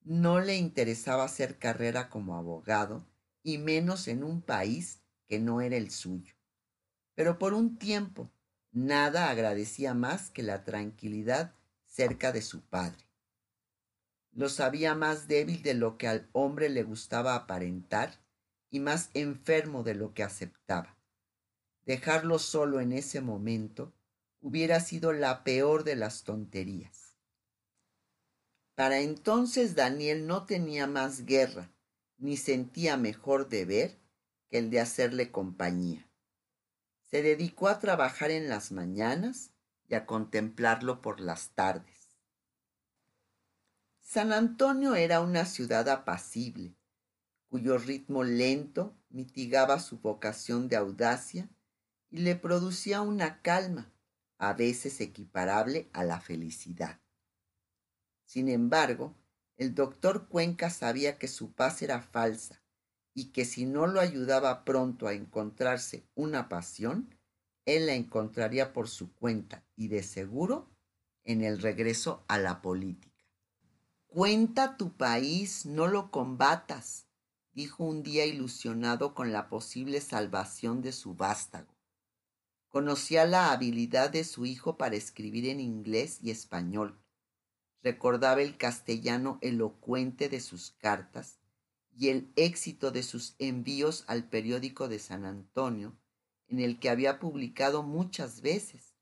No 0.02 0.38
le 0.38 0.56
interesaba 0.56 1.24
hacer 1.24 1.58
carrera 1.58 2.10
como 2.10 2.36
abogado, 2.36 3.06
y 3.42 3.56
menos 3.56 4.06
en 4.06 4.22
un 4.22 4.42
país 4.42 5.00
que 5.26 5.38
no 5.38 5.62
era 5.62 5.78
el 5.78 5.90
suyo. 5.90 6.34
Pero 7.14 7.38
por 7.38 7.54
un 7.54 7.78
tiempo 7.78 8.30
nada 8.70 9.30
agradecía 9.30 9.94
más 9.94 10.28
que 10.28 10.42
la 10.42 10.62
tranquilidad 10.64 11.54
cerca 11.86 12.32
de 12.32 12.42
su 12.42 12.60
padre 12.60 13.05
lo 14.36 14.50
sabía 14.50 14.94
más 14.94 15.28
débil 15.28 15.62
de 15.62 15.72
lo 15.72 15.96
que 15.96 16.06
al 16.06 16.28
hombre 16.32 16.68
le 16.68 16.82
gustaba 16.82 17.34
aparentar 17.34 18.20
y 18.70 18.80
más 18.80 19.08
enfermo 19.14 19.82
de 19.82 19.94
lo 19.94 20.12
que 20.12 20.22
aceptaba. 20.22 20.98
Dejarlo 21.86 22.38
solo 22.38 22.80
en 22.80 22.92
ese 22.92 23.22
momento 23.22 23.94
hubiera 24.42 24.80
sido 24.80 25.14
la 25.14 25.42
peor 25.42 25.84
de 25.84 25.96
las 25.96 26.24
tonterías. 26.24 27.16
Para 28.74 28.98
entonces 29.00 29.74
Daniel 29.74 30.26
no 30.26 30.44
tenía 30.44 30.86
más 30.86 31.24
guerra, 31.24 31.72
ni 32.18 32.36
sentía 32.36 32.98
mejor 32.98 33.48
deber 33.48 33.98
que 34.50 34.58
el 34.58 34.68
de 34.68 34.80
hacerle 34.80 35.30
compañía. 35.30 36.10
Se 37.10 37.22
dedicó 37.22 37.68
a 37.68 37.78
trabajar 37.78 38.30
en 38.30 38.50
las 38.50 38.70
mañanas 38.70 39.52
y 39.88 39.94
a 39.94 40.04
contemplarlo 40.04 41.00
por 41.00 41.20
las 41.20 41.54
tardes. 41.54 41.95
San 44.08 44.32
Antonio 44.32 44.94
era 44.94 45.20
una 45.20 45.44
ciudad 45.44 45.88
apacible, 45.88 46.76
cuyo 47.48 47.76
ritmo 47.76 48.22
lento 48.22 48.96
mitigaba 49.10 49.80
su 49.80 49.98
vocación 49.98 50.68
de 50.68 50.76
audacia 50.76 51.50
y 52.08 52.18
le 52.18 52.36
producía 52.36 53.00
una 53.00 53.42
calma, 53.42 53.92
a 54.38 54.52
veces 54.52 55.00
equiparable 55.00 55.90
a 55.92 56.04
la 56.04 56.20
felicidad. 56.20 57.00
Sin 58.24 58.48
embargo, 58.48 59.16
el 59.56 59.74
doctor 59.74 60.28
Cuenca 60.28 60.70
sabía 60.70 61.18
que 61.18 61.26
su 61.26 61.52
paz 61.52 61.82
era 61.82 62.00
falsa 62.00 62.62
y 63.12 63.32
que 63.32 63.44
si 63.44 63.66
no 63.66 63.88
lo 63.88 63.98
ayudaba 63.98 64.64
pronto 64.64 65.08
a 65.08 65.14
encontrarse 65.14 66.06
una 66.14 66.48
pasión, 66.48 67.12
él 67.64 67.86
la 67.86 67.94
encontraría 67.94 68.72
por 68.72 68.88
su 68.88 69.12
cuenta 69.14 69.64
y 69.74 69.88
de 69.88 70.04
seguro 70.04 70.70
en 71.24 71.42
el 71.42 71.60
regreso 71.60 72.24
a 72.28 72.38
la 72.38 72.62
política. 72.62 73.05
Cuenta 74.08 74.76
tu 74.76 74.96
país, 74.96 75.66
no 75.66 75.88
lo 75.88 76.10
combatas, 76.10 77.06
dijo 77.52 77.84
un 77.84 78.02
día 78.02 78.24
ilusionado 78.24 79.14
con 79.14 79.32
la 79.32 79.48
posible 79.48 80.00
salvación 80.00 80.80
de 80.80 80.92
su 80.92 81.14
vástago. 81.14 81.74
Conocía 82.68 83.26
la 83.26 83.52
habilidad 83.52 84.10
de 84.10 84.24
su 84.24 84.46
hijo 84.46 84.76
para 84.76 84.96
escribir 84.96 85.48
en 85.48 85.60
inglés 85.60 86.18
y 86.22 86.30
español. 86.30 86.98
Recordaba 87.82 88.42
el 88.42 88.56
castellano 88.56 89.38
elocuente 89.42 90.28
de 90.28 90.40
sus 90.40 90.72
cartas 90.72 91.38
y 91.96 92.08
el 92.08 92.32
éxito 92.36 92.90
de 92.90 93.02
sus 93.02 93.34
envíos 93.38 94.04
al 94.06 94.28
periódico 94.28 94.88
de 94.88 94.98
San 94.98 95.24
Antonio, 95.24 95.96
en 96.48 96.60
el 96.60 96.78
que 96.78 96.90
había 96.90 97.18
publicado 97.18 97.82
muchas 97.82 98.40
veces. 98.40 98.94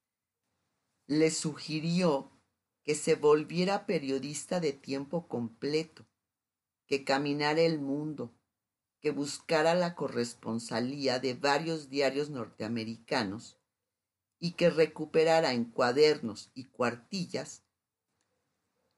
Le 1.07 1.31
sugirió 1.31 2.34
que 2.85 2.95
se 2.95 3.15
volviera 3.17 3.87
periodista 3.87 4.61
de 4.61 4.73
tiempo 4.73 5.27
completo, 5.27 6.07
que 6.87 7.03
caminara 7.03 7.63
el 7.63 7.81
mundo, 7.81 8.33
que 9.01 9.11
buscara 9.11 9.75
la 9.75 9.95
corresponsalía 9.95 11.19
de 11.19 11.35
varios 11.35 11.89
diarios 11.89 12.31
norteamericanos 12.31 13.59
y 14.39 14.53
que 14.53 14.69
recuperara 14.69 15.53
en 15.55 15.65
cuadernos 15.65 16.51
y 16.55 16.65
cuartillas 16.65 17.63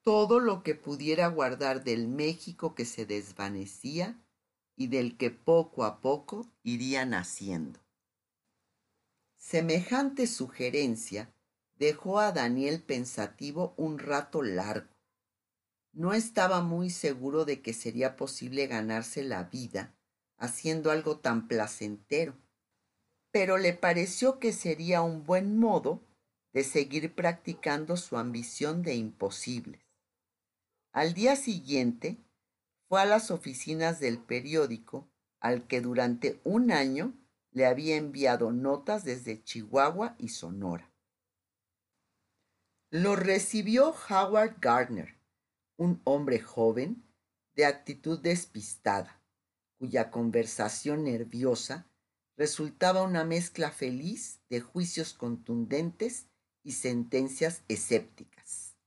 todo 0.02 0.40
lo 0.40 0.62
que 0.62 0.74
pudiera 0.74 1.28
guardar 1.28 1.82
del 1.82 2.08
México 2.08 2.74
que 2.74 2.84
se 2.84 3.06
desvanecía 3.06 4.20
y 4.76 4.88
del 4.88 5.16
que 5.16 5.30
poco 5.30 5.84
a 5.84 6.00
poco 6.00 6.46
iría 6.62 7.04
naciendo. 7.04 7.80
Semejante 9.36 10.26
sugerencia 10.26 11.32
dejó 11.78 12.20
a 12.20 12.32
Daniel 12.32 12.82
pensativo 12.82 13.74
un 13.76 13.98
rato 13.98 14.42
largo. 14.42 14.94
No 15.92 16.12
estaba 16.12 16.62
muy 16.62 16.90
seguro 16.90 17.44
de 17.44 17.62
que 17.62 17.72
sería 17.72 18.16
posible 18.16 18.66
ganarse 18.66 19.22
la 19.22 19.44
vida 19.44 19.94
haciendo 20.38 20.90
algo 20.90 21.18
tan 21.18 21.48
placentero, 21.48 22.36
pero 23.30 23.56
le 23.56 23.72
pareció 23.72 24.38
que 24.38 24.52
sería 24.52 25.02
un 25.02 25.24
buen 25.24 25.58
modo 25.58 26.02
de 26.52 26.64
seguir 26.64 27.14
practicando 27.14 27.96
su 27.96 28.16
ambición 28.16 28.82
de 28.82 28.94
imposibles. 28.94 29.82
Al 30.92 31.12
día 31.14 31.36
siguiente 31.36 32.18
fue 32.88 33.02
a 33.02 33.04
las 33.04 33.30
oficinas 33.30 34.00
del 34.00 34.18
periódico 34.18 35.08
al 35.40 35.66
que 35.66 35.80
durante 35.80 36.40
un 36.44 36.70
año 36.70 37.12
le 37.50 37.66
había 37.66 37.96
enviado 37.96 38.52
notas 38.52 39.04
desde 39.04 39.42
Chihuahua 39.42 40.14
y 40.18 40.28
Sonora. 40.28 40.90
Lo 42.98 43.14
recibió 43.14 43.94
Howard 44.08 44.56
Gardner, 44.58 45.18
un 45.76 46.00
hombre 46.04 46.40
joven 46.40 47.04
de 47.54 47.66
actitud 47.66 48.18
despistada 48.18 49.20
cuya 49.78 50.10
conversación 50.10 51.04
nerviosa 51.04 51.90
resultaba 52.38 53.02
una 53.02 53.22
mezcla 53.22 53.70
feliz 53.70 54.40
de 54.48 54.62
juicios 54.62 55.12
contundentes 55.12 56.28
y 56.62 56.72
sentencias 56.72 57.64
escépticas. 57.68 58.78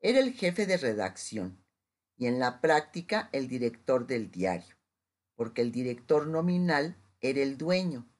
Era 0.00 0.18
el 0.18 0.32
jefe 0.32 0.66
de 0.66 0.76
redacción 0.76 1.64
y 2.16 2.26
en 2.26 2.40
la 2.40 2.60
práctica 2.60 3.28
el 3.30 3.46
director 3.46 4.08
del 4.08 4.32
diario, 4.32 4.74
porque 5.36 5.62
el 5.62 5.70
director 5.70 6.26
nominal 6.26 6.96
era 7.20 7.42
el 7.42 7.58
dueño, 7.58 8.10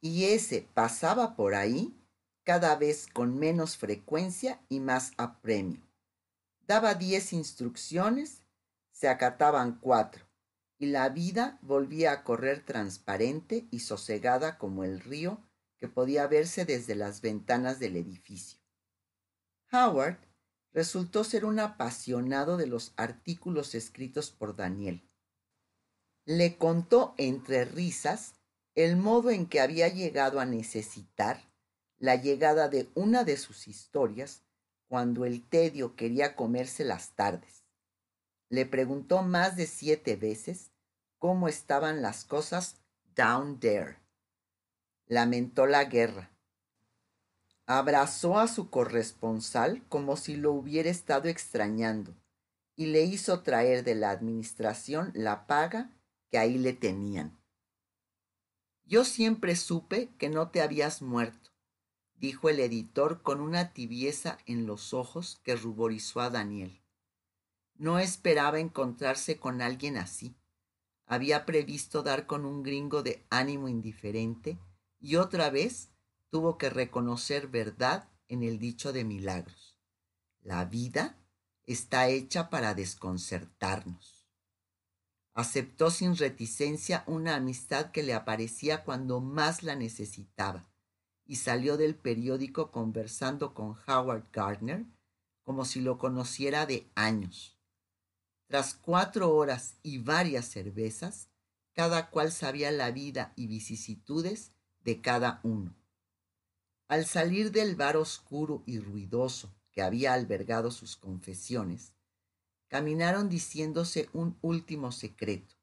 y 0.00 0.24
ese 0.24 0.68
pasaba 0.74 1.36
por 1.36 1.54
ahí 1.54 1.94
cada 2.48 2.76
vez 2.76 3.08
con 3.12 3.38
menos 3.38 3.76
frecuencia 3.76 4.58
y 4.70 4.80
más 4.80 5.12
apremio. 5.18 5.86
Daba 6.66 6.94
diez 6.94 7.34
instrucciones, 7.34 8.40
se 8.90 9.10
acataban 9.10 9.78
cuatro, 9.78 10.24
y 10.78 10.86
la 10.86 11.10
vida 11.10 11.58
volvía 11.60 12.10
a 12.10 12.24
correr 12.24 12.64
transparente 12.64 13.68
y 13.70 13.80
sosegada 13.80 14.56
como 14.56 14.82
el 14.82 15.00
río 15.00 15.42
que 15.76 15.88
podía 15.88 16.26
verse 16.26 16.64
desde 16.64 16.94
las 16.94 17.20
ventanas 17.20 17.80
del 17.80 17.96
edificio. 17.96 18.58
Howard 19.70 20.16
resultó 20.72 21.24
ser 21.24 21.44
un 21.44 21.60
apasionado 21.60 22.56
de 22.56 22.66
los 22.66 22.94
artículos 22.96 23.74
escritos 23.74 24.30
por 24.30 24.56
Daniel. 24.56 25.06
Le 26.24 26.56
contó 26.56 27.14
entre 27.18 27.66
risas 27.66 28.36
el 28.74 28.96
modo 28.96 29.28
en 29.28 29.44
que 29.44 29.60
había 29.60 29.88
llegado 29.88 30.40
a 30.40 30.46
necesitar 30.46 31.47
la 31.98 32.16
llegada 32.16 32.68
de 32.68 32.88
una 32.94 33.24
de 33.24 33.36
sus 33.36 33.68
historias 33.68 34.42
cuando 34.88 35.24
el 35.24 35.46
tedio 35.46 35.96
quería 35.96 36.36
comerse 36.36 36.84
las 36.84 37.10
tardes 37.10 37.58
le 38.48 38.64
preguntó 38.64 39.22
más 39.22 39.56
de 39.56 39.66
siete 39.66 40.16
veces 40.16 40.70
cómo 41.18 41.48
estaban 41.48 42.00
las 42.02 42.24
cosas 42.24 42.76
down 43.14 43.60
there. 43.60 43.98
Lamentó 45.06 45.66
la 45.66 45.84
guerra. 45.84 46.30
Abrazó 47.66 48.38
a 48.38 48.48
su 48.48 48.70
corresponsal 48.70 49.86
como 49.88 50.16
si 50.16 50.36
lo 50.36 50.52
hubiera 50.52 50.88
estado 50.88 51.28
extrañando 51.28 52.14
y 52.74 52.86
le 52.86 53.02
hizo 53.02 53.42
traer 53.42 53.84
de 53.84 53.94
la 53.94 54.10
administración 54.10 55.12
la 55.14 55.46
paga 55.46 55.90
que 56.30 56.38
ahí 56.38 56.56
le 56.56 56.72
tenían. 56.72 57.38
Yo 58.84 59.04
siempre 59.04 59.56
supe 59.56 60.08
que 60.16 60.30
no 60.30 60.50
te 60.50 60.62
habías 60.62 61.02
muerto, 61.02 61.47
dijo 62.20 62.48
el 62.48 62.60
editor 62.60 63.22
con 63.22 63.40
una 63.40 63.72
tibieza 63.72 64.38
en 64.46 64.66
los 64.66 64.92
ojos 64.92 65.40
que 65.44 65.56
ruborizó 65.56 66.20
a 66.20 66.30
Daniel. 66.30 66.82
No 67.76 67.98
esperaba 67.98 68.58
encontrarse 68.58 69.38
con 69.38 69.62
alguien 69.62 69.96
así. 69.96 70.34
Había 71.06 71.46
previsto 71.46 72.02
dar 72.02 72.26
con 72.26 72.44
un 72.44 72.62
gringo 72.62 73.02
de 73.02 73.24
ánimo 73.30 73.68
indiferente 73.68 74.58
y 75.00 75.16
otra 75.16 75.48
vez 75.50 75.90
tuvo 76.30 76.58
que 76.58 76.70
reconocer 76.70 77.46
verdad 77.46 78.08
en 78.28 78.42
el 78.42 78.58
dicho 78.58 78.92
de 78.92 79.04
milagros. 79.04 79.78
La 80.42 80.64
vida 80.64 81.16
está 81.66 82.08
hecha 82.08 82.50
para 82.50 82.74
desconcertarnos. 82.74 84.26
Aceptó 85.34 85.90
sin 85.90 86.16
reticencia 86.16 87.04
una 87.06 87.36
amistad 87.36 87.92
que 87.92 88.02
le 88.02 88.12
aparecía 88.12 88.82
cuando 88.84 89.20
más 89.20 89.62
la 89.62 89.76
necesitaba 89.76 90.68
y 91.28 91.36
salió 91.36 91.76
del 91.76 91.94
periódico 91.94 92.72
conversando 92.72 93.54
con 93.54 93.76
Howard 93.86 94.24
Gardner 94.32 94.86
como 95.44 95.64
si 95.66 95.80
lo 95.80 95.98
conociera 95.98 96.66
de 96.66 96.90
años. 96.94 97.58
Tras 98.46 98.74
cuatro 98.74 99.34
horas 99.36 99.76
y 99.82 99.98
varias 99.98 100.46
cervezas, 100.46 101.28
cada 101.74 102.10
cual 102.10 102.32
sabía 102.32 102.72
la 102.72 102.90
vida 102.90 103.34
y 103.36 103.46
vicisitudes 103.46 104.52
de 104.80 105.02
cada 105.02 105.40
uno. 105.42 105.76
Al 106.88 107.04
salir 107.04 107.52
del 107.52 107.76
bar 107.76 107.98
oscuro 107.98 108.62
y 108.64 108.78
ruidoso 108.78 109.54
que 109.70 109.82
había 109.82 110.14
albergado 110.14 110.70
sus 110.70 110.96
confesiones, 110.96 111.92
caminaron 112.68 113.28
diciéndose 113.28 114.08
un 114.14 114.38
último 114.40 114.92
secreto. 114.92 115.56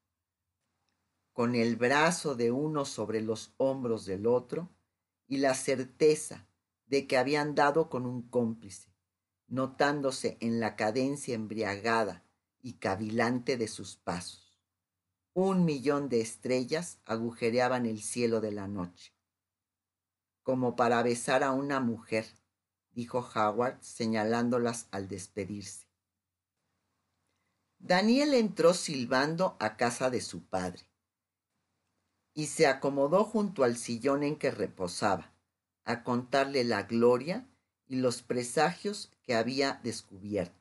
Con 1.32 1.56
el 1.56 1.74
brazo 1.74 2.36
de 2.36 2.52
uno 2.52 2.84
sobre 2.84 3.20
los 3.20 3.52
hombros 3.56 4.06
del 4.06 4.26
otro 4.28 4.75
y 5.26 5.38
la 5.38 5.54
certeza 5.54 6.46
de 6.86 7.06
que 7.06 7.16
habían 7.16 7.54
dado 7.54 7.88
con 7.88 8.06
un 8.06 8.22
cómplice, 8.22 8.88
notándose 9.48 10.36
en 10.40 10.60
la 10.60 10.76
cadencia 10.76 11.34
embriagada 11.34 12.24
y 12.62 12.74
cavilante 12.74 13.56
de 13.56 13.68
sus 13.68 13.96
pasos. 13.96 14.58
Un 15.34 15.64
millón 15.64 16.08
de 16.08 16.20
estrellas 16.20 16.98
agujereaban 17.04 17.86
el 17.86 18.02
cielo 18.02 18.40
de 18.40 18.52
la 18.52 18.68
noche. 18.68 19.12
Como 20.42 20.76
para 20.76 21.02
besar 21.02 21.42
a 21.42 21.52
una 21.52 21.80
mujer, 21.80 22.26
dijo 22.92 23.18
Howard 23.34 23.78
señalándolas 23.82 24.88
al 24.90 25.08
despedirse. 25.08 25.86
Daniel 27.78 28.32
entró 28.32 28.72
silbando 28.72 29.56
a 29.60 29.76
casa 29.76 30.08
de 30.08 30.20
su 30.20 30.44
padre 30.44 30.86
y 32.36 32.48
se 32.48 32.66
acomodó 32.66 33.24
junto 33.24 33.64
al 33.64 33.78
sillón 33.78 34.22
en 34.22 34.36
que 34.36 34.50
reposaba, 34.50 35.32
a 35.84 36.04
contarle 36.04 36.64
la 36.64 36.82
gloria 36.82 37.48
y 37.86 37.96
los 37.96 38.20
presagios 38.20 39.10
que 39.22 39.34
había 39.34 39.80
descubierto. 39.82 40.54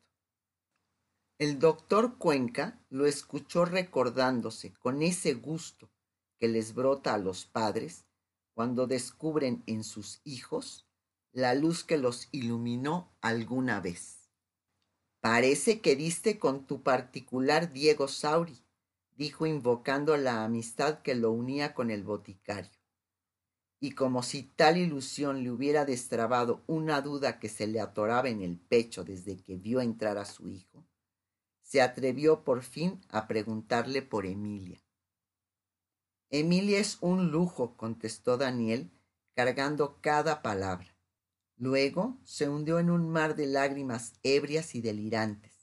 El 1.38 1.60
doctor 1.60 2.18
Cuenca 2.18 2.80
lo 2.90 3.06
escuchó 3.06 3.66
recordándose 3.66 4.74
con 4.76 5.02
ese 5.04 5.34
gusto 5.34 5.92
que 6.38 6.48
les 6.48 6.74
brota 6.74 7.14
a 7.14 7.18
los 7.18 7.46
padres 7.46 8.06
cuando 8.54 8.88
descubren 8.88 9.62
en 9.68 9.84
sus 9.84 10.22
hijos 10.24 10.88
la 11.34 11.56
luz 11.56 11.84
que 11.84 11.98
los 11.98 12.30
iluminó 12.32 13.14
alguna 13.20 13.82
vez. 13.82 14.30
Parece 15.20 15.82
que 15.82 15.98
diste 15.98 16.40
con 16.40 16.66
tu 16.66 16.84
particular 16.84 17.74
Diego 17.74 18.08
Sauri, 18.08 18.65
dijo 19.16 19.46
invocando 19.46 20.18
la 20.18 20.44
amistad 20.44 21.00
que 21.02 21.16
lo 21.16 21.32
unía 21.32 21.74
con 21.74 21.90
el 21.90 22.04
boticario. 22.04 22.72
Y 23.80 23.92
como 23.92 24.24
si 24.24 24.44
tal 24.44 24.78
ilusión 24.78 25.44
le 25.44 25.52
hubiera 25.52 25.86
destrabado 25.86 26.64
una 26.68 27.02
duda 27.02 27.40
que 27.40 27.50
se 27.50 27.68
le 27.68 27.80
atoraba 27.80 28.30
en 28.30 28.42
el 28.42 28.58
pecho 28.58 29.04
desde 29.04 29.38
que 29.38 29.56
vio 29.56 29.82
entrar 29.82 30.18
a 30.18 30.26
su 30.26 30.48
hijo, 30.48 30.86
se 31.62 31.82
atrevió 31.82 32.44
por 32.44 32.62
fin 32.62 33.02
a 33.10 33.28
preguntarle 33.28 34.02
por 34.02 34.26
Emilia. 34.26 34.82
Emilia 36.30 36.80
es 36.80 36.98
un 37.02 37.32
lujo, 37.32 37.76
contestó 37.78 38.38
Daniel, 38.38 38.92
cargando 39.36 40.00
cada 40.02 40.42
palabra. 40.42 40.96
Luego 41.58 42.18
se 42.24 42.50
hundió 42.50 42.80
en 42.80 42.90
un 42.90 43.10
mar 43.10 43.36
de 43.36 43.48
lágrimas 43.48 44.14
ebrias 44.24 44.76
y 44.76 44.82
delirantes, 44.82 45.55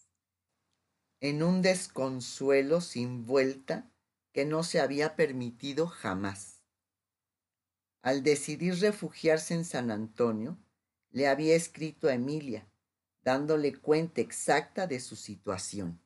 en 1.22 1.44
un 1.44 1.62
desconsuelo 1.62 2.80
sin 2.80 3.26
vuelta 3.26 3.88
que 4.32 4.44
no 4.44 4.64
se 4.64 4.80
había 4.80 5.14
permitido 5.14 5.86
jamás. 5.86 6.64
Al 8.02 8.24
decidir 8.24 8.74
refugiarse 8.80 9.54
en 9.54 9.64
San 9.64 9.92
Antonio, 9.92 10.58
le 11.10 11.28
había 11.28 11.54
escrito 11.54 12.08
a 12.08 12.14
Emilia, 12.14 12.66
dándole 13.22 13.72
cuenta 13.72 14.20
exacta 14.20 14.88
de 14.88 14.98
su 14.98 15.14
situación, 15.14 16.00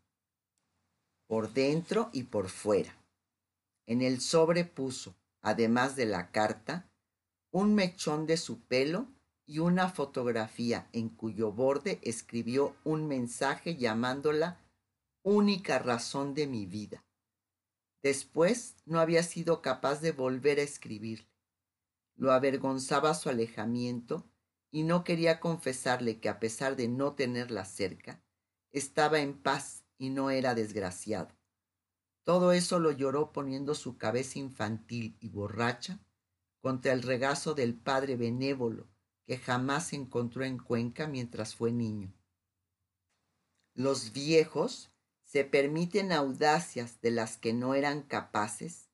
por 1.27 1.51
dentro 1.55 2.11
y 2.13 2.25
por 2.25 2.51
fuera. 2.51 2.95
En 3.87 4.03
el 4.03 4.21
sobre 4.21 4.67
puso, 4.67 5.17
además 5.41 5.97
de 5.97 6.05
la 6.05 6.31
carta, 6.31 6.91
un 7.51 7.75
mechón 7.75 8.27
de 8.27 8.37
su 8.37 8.61
pelo 8.61 9.09
y 9.47 9.61
una 9.61 9.89
fotografía 9.89 10.91
en 10.93 11.09
cuyo 11.09 11.53
borde 11.53 12.01
escribió 12.03 12.77
un 12.85 13.09
mensaje 13.09 13.77
llamándola 13.77 14.61
única 15.29 15.81
razón 15.81 16.35
de 16.35 16.47
mi 16.47 16.67
vida. 16.67 17.05
Después 18.01 18.77
no 18.85 19.01
había 19.01 19.25
sido 19.25 19.61
capaz 19.61 20.01
de 20.01 20.13
volver 20.13 20.61
a 20.61 20.63
escribirle. 20.63 21.27
Lo 22.15 22.31
avergonzaba 22.31 23.13
su 23.13 23.29
alejamiento 23.29 24.31
y 24.71 24.85
no 24.85 25.03
quería 25.03 25.41
confesarle 25.41 26.21
que 26.21 26.29
a 26.29 26.39
pesar 26.39 26.77
de 26.77 26.87
no 26.87 27.15
tenerla 27.15 27.65
cerca, 27.65 28.23
estaba 28.71 29.19
en 29.19 29.37
paz 29.37 29.85
y 29.99 30.11
no 30.11 30.31
era 30.31 30.55
desgraciado. 30.55 31.35
Todo 32.23 32.53
eso 32.53 32.79
lo 32.79 32.93
lloró 32.93 33.33
poniendo 33.33 33.75
su 33.75 33.99
cabeza 33.99 34.39
infantil 34.39 35.17
y 35.19 35.31
borracha 35.31 35.99
contra 36.61 36.93
el 36.93 37.03
regazo 37.03 37.55
del 37.57 37.75
padre 37.75 38.15
benévolo 38.15 38.87
que 39.27 39.39
jamás 39.39 39.93
encontró 39.93 40.45
en 40.45 40.59
Cuenca 40.59 41.09
mientras 41.09 41.57
fue 41.57 41.73
niño. 41.73 42.15
Los 43.75 44.13
viejos 44.13 44.93
se 45.27 45.45
permiten 45.45 46.13
audacias 46.13 47.01
de 47.01 47.11
las 47.11 47.37
que 47.37 47.53
no 47.53 47.75
eran 47.75 48.03
capaces 48.03 48.89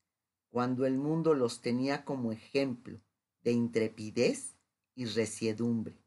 cuando 0.49 0.87
el 0.87 0.97
mundo 0.97 1.35
los 1.35 1.61
tenía 1.61 2.07
como 2.07 2.33
ejemplo 2.33 3.01
de 3.43 3.53
intrepidez 3.53 4.57
y 4.95 5.05
resiedumbre. 5.05 6.03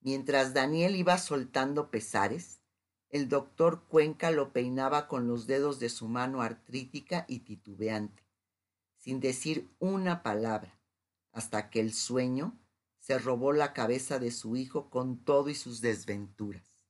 Mientras 0.00 0.54
Daniel 0.54 0.94
iba 0.94 1.18
soltando 1.18 1.90
pesares, 1.90 2.60
el 3.08 3.28
doctor 3.28 3.84
Cuenca 3.88 4.30
lo 4.30 4.52
peinaba 4.52 5.08
con 5.08 5.26
los 5.26 5.46
dedos 5.46 5.80
de 5.80 5.88
su 5.88 6.08
mano 6.08 6.40
artrítica 6.40 7.24
y 7.28 7.40
titubeante, 7.40 8.22
sin 8.96 9.18
decir 9.18 9.74
una 9.80 10.22
palabra, 10.22 10.80
hasta 11.32 11.68
que 11.68 11.80
el 11.80 11.92
sueño 11.92 12.58
se 13.00 13.18
robó 13.18 13.52
la 13.52 13.72
cabeza 13.72 14.20
de 14.20 14.30
su 14.30 14.54
hijo 14.54 14.88
con 14.88 15.24
todo 15.24 15.48
y 15.50 15.56
sus 15.56 15.80
desventuras. 15.80 16.86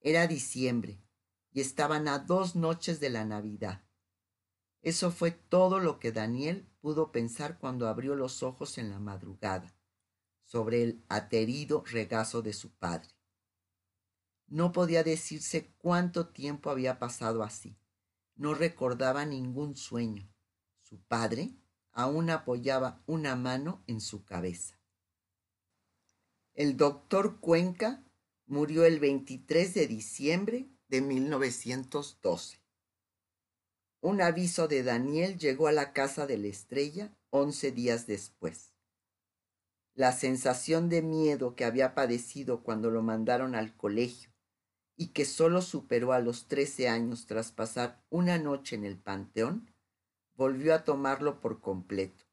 Era 0.00 0.26
diciembre 0.28 1.00
y 1.52 1.60
estaban 1.60 2.08
a 2.08 2.18
dos 2.18 2.54
noches 2.56 3.00
de 3.00 3.10
la 3.10 3.24
Navidad. 3.24 3.82
Eso 4.82 5.10
fue 5.10 5.30
todo 5.30 5.78
lo 5.78 5.98
que 5.98 6.12
Daniel 6.12 6.66
pudo 6.80 7.12
pensar 7.12 7.58
cuando 7.58 7.88
abrió 7.88 8.14
los 8.14 8.42
ojos 8.42 8.78
en 8.78 8.90
la 8.90 8.98
madrugada, 8.98 9.74
sobre 10.44 10.82
el 10.82 11.04
aterido 11.08 11.84
regazo 11.86 12.40
de 12.42 12.52
su 12.52 12.70
padre. 12.70 13.10
No 14.46 14.72
podía 14.72 15.04
decirse 15.04 15.72
cuánto 15.78 16.28
tiempo 16.28 16.70
había 16.70 16.98
pasado 16.98 17.42
así. 17.42 17.78
No 18.34 18.54
recordaba 18.54 19.24
ningún 19.24 19.76
sueño. 19.76 20.28
Su 20.80 20.98
padre 21.02 21.54
aún 21.92 22.30
apoyaba 22.30 23.02
una 23.06 23.36
mano 23.36 23.84
en 23.86 24.00
su 24.00 24.24
cabeza. 24.24 24.80
El 26.54 26.76
doctor 26.76 27.38
Cuenca 27.38 28.02
murió 28.46 28.84
el 28.84 28.98
23 28.98 29.74
de 29.74 29.86
diciembre 29.86 30.68
de 30.90 31.00
1912. 31.00 32.60
Un 34.00 34.20
aviso 34.20 34.66
de 34.66 34.82
Daniel 34.82 35.38
llegó 35.38 35.68
a 35.68 35.72
la 35.72 35.92
casa 35.92 36.26
de 36.26 36.36
la 36.36 36.48
estrella 36.48 37.16
once 37.30 37.70
días 37.70 38.08
después. 38.08 38.74
La 39.94 40.10
sensación 40.12 40.88
de 40.88 41.02
miedo 41.02 41.54
que 41.54 41.64
había 41.64 41.94
padecido 41.94 42.64
cuando 42.64 42.90
lo 42.90 43.02
mandaron 43.02 43.54
al 43.54 43.76
colegio 43.76 44.32
y 44.96 45.08
que 45.08 45.24
solo 45.24 45.62
superó 45.62 46.12
a 46.12 46.18
los 46.18 46.48
trece 46.48 46.88
años 46.88 47.26
tras 47.26 47.52
pasar 47.52 48.04
una 48.10 48.38
noche 48.38 48.74
en 48.74 48.84
el 48.84 48.98
panteón, 48.98 49.72
volvió 50.34 50.74
a 50.74 50.84
tomarlo 50.84 51.40
por 51.40 51.60
completo. 51.60 52.24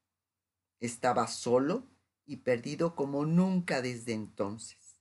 Estaba 0.80 1.28
solo 1.28 1.86
y 2.26 2.38
perdido 2.38 2.96
como 2.96 3.24
nunca 3.24 3.82
desde 3.82 4.14
entonces. 4.14 5.00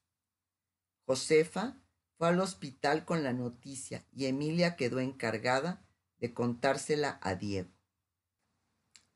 Josefa 1.05 1.81
fue 2.17 2.29
al 2.29 2.39
hospital 2.39 3.05
con 3.05 3.23
la 3.23 3.33
noticia 3.33 4.05
y 4.11 4.25
Emilia 4.25 4.75
quedó 4.75 4.99
encargada 4.99 5.85
de 6.19 6.33
contársela 6.33 7.19
a 7.21 7.35
Diego. 7.35 7.69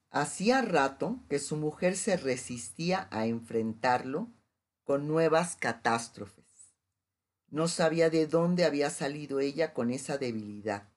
Hacía 0.09 0.61
rato 0.61 1.23
que 1.29 1.39
su 1.39 1.55
mujer 1.57 1.95
se 1.97 2.17
resistía 2.17 3.07
a 3.11 3.25
enfrentarlo 3.25 4.29
con 4.83 5.07
nuevas 5.07 5.55
catástrofes 5.55 6.41
no 7.51 7.67
sabía 7.67 8.09
de 8.09 8.27
dónde 8.27 8.63
había 8.63 8.89
salido 8.89 9.41
ella 9.41 9.73
con 9.73 9.91
esa 9.91 10.17
debilidad, 10.17 10.89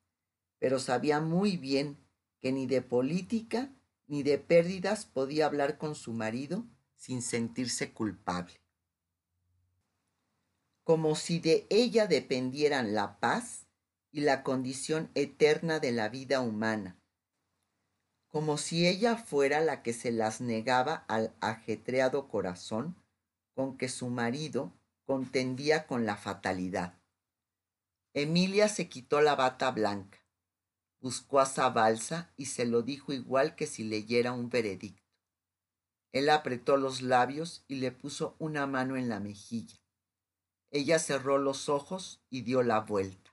pero 0.60 0.78
sabía 0.78 1.20
muy 1.20 1.56
bien 1.56 1.98
que 2.40 2.52
ni 2.52 2.66
de 2.66 2.80
política 2.80 3.74
ni 4.06 4.22
de 4.22 4.38
pérdidas 4.38 5.04
podía 5.04 5.46
hablar 5.46 5.78
con 5.78 5.96
su 5.96 6.12
marido 6.12 6.64
sin 6.94 7.22
sentirse 7.22 7.92
culpable. 7.92 8.54
Como 10.84 11.16
si 11.16 11.40
de 11.40 11.66
ella 11.70 12.06
dependieran 12.06 12.94
la 12.94 13.18
paz 13.18 13.66
y 14.12 14.20
la 14.20 14.42
condición 14.42 15.10
eterna 15.14 15.80
de 15.80 15.92
la 15.92 16.10
vida 16.10 16.40
humana, 16.40 17.00
como 18.28 18.58
si 18.58 18.86
ella 18.86 19.16
fuera 19.16 19.60
la 19.60 19.82
que 19.82 19.92
se 19.92 20.12
las 20.12 20.40
negaba 20.40 21.04
al 21.08 21.34
ajetreado 21.40 22.28
corazón 22.28 22.96
con 23.54 23.78
que 23.78 23.88
su 23.88 24.10
marido 24.10 24.72
contendía 25.06 25.86
con 25.86 26.04
la 26.04 26.16
fatalidad. 26.16 26.98
Emilia 28.12 28.68
se 28.68 28.88
quitó 28.88 29.20
la 29.20 29.36
bata 29.36 29.70
blanca, 29.70 30.18
buscó 31.00 31.40
a 31.40 31.46
Zabalza 31.46 32.32
y 32.36 32.46
se 32.46 32.66
lo 32.66 32.82
dijo 32.82 33.12
igual 33.12 33.54
que 33.54 33.66
si 33.66 33.84
leyera 33.84 34.32
un 34.32 34.50
veredicto. 34.50 35.02
Él 36.12 36.28
apretó 36.28 36.76
los 36.76 37.02
labios 37.02 37.64
y 37.68 37.76
le 37.76 37.90
puso 37.90 38.36
una 38.38 38.66
mano 38.66 38.96
en 38.96 39.08
la 39.08 39.18
mejilla. 39.18 39.83
Ella 40.74 40.98
cerró 40.98 41.38
los 41.38 41.68
ojos 41.68 42.20
y 42.30 42.40
dio 42.40 42.64
la 42.64 42.80
vuelta. 42.80 43.32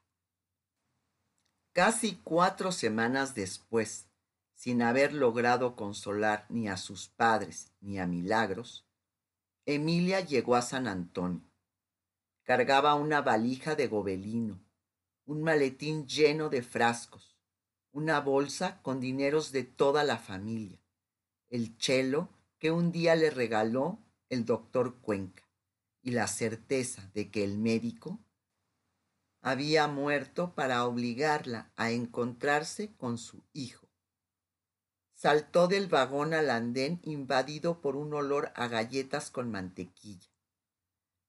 Casi 1.73 2.17
cuatro 2.23 2.71
semanas 2.71 3.33
después, 3.33 4.05
sin 4.53 4.83
haber 4.83 5.11
logrado 5.11 5.75
consolar 5.75 6.45
ni 6.49 6.69
a 6.69 6.77
sus 6.77 7.07
padres 7.07 7.73
ni 7.81 7.97
a 7.97 8.05
Milagros, 8.05 8.85
Emilia 9.65 10.19
llegó 10.19 10.55
a 10.55 10.61
San 10.61 10.87
Antonio. 10.87 11.41
Cargaba 12.43 12.93
una 12.93 13.23
valija 13.23 13.73
de 13.73 13.87
gobelino, 13.87 14.63
un 15.25 15.41
maletín 15.41 16.05
lleno 16.05 16.47
de 16.47 16.61
frascos, 16.61 17.39
una 17.91 18.19
bolsa 18.19 18.83
con 18.83 18.99
dineros 18.99 19.51
de 19.51 19.63
toda 19.63 20.03
la 20.03 20.19
familia, 20.19 20.79
el 21.49 21.75
chelo 21.79 22.29
que 22.59 22.69
un 22.69 22.91
día 22.91 23.15
le 23.15 23.31
regaló 23.31 23.97
el 24.29 24.45
doctor 24.45 24.99
Cuenca 25.01 25.50
y 26.01 26.11
la 26.11 26.27
certeza 26.27 27.09
de 27.13 27.29
que 27.29 27.43
el 27.43 27.57
médico 27.57 28.19
había 29.41 29.87
muerto 29.87 30.53
para 30.53 30.85
obligarla 30.85 31.71
a 31.75 31.91
encontrarse 31.91 32.93
con 32.95 33.17
su 33.17 33.43
hijo. 33.53 33.87
saltó 35.13 35.67
del 35.67 35.87
vagón 35.87 36.33
al 36.33 36.49
andén 36.49 36.99
invadido 37.03 37.79
por 37.79 37.95
un 37.95 38.13
olor 38.13 38.51
a 38.55 38.67
galletas 38.67 39.29
con 39.29 39.51
mantequilla. 39.51 40.31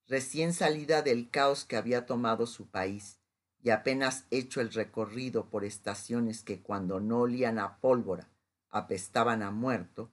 Recién 0.07 0.53
salida 0.53 1.03
del 1.03 1.29
caos 1.29 1.63
que 1.63 1.77
había 1.77 2.07
tomado 2.07 2.47
su 2.47 2.67
país 2.67 3.19
y 3.61 3.69
apenas 3.69 4.25
hecho 4.31 4.61
el 4.61 4.73
recorrido 4.73 5.49
por 5.49 5.63
estaciones 5.63 6.41
que 6.41 6.61
cuando 6.61 6.99
no 6.99 7.19
olían 7.19 7.59
a 7.59 7.77
pólvora 7.77 8.29
apestaban 8.69 9.43
a 9.43 9.51
muerto, 9.51 10.11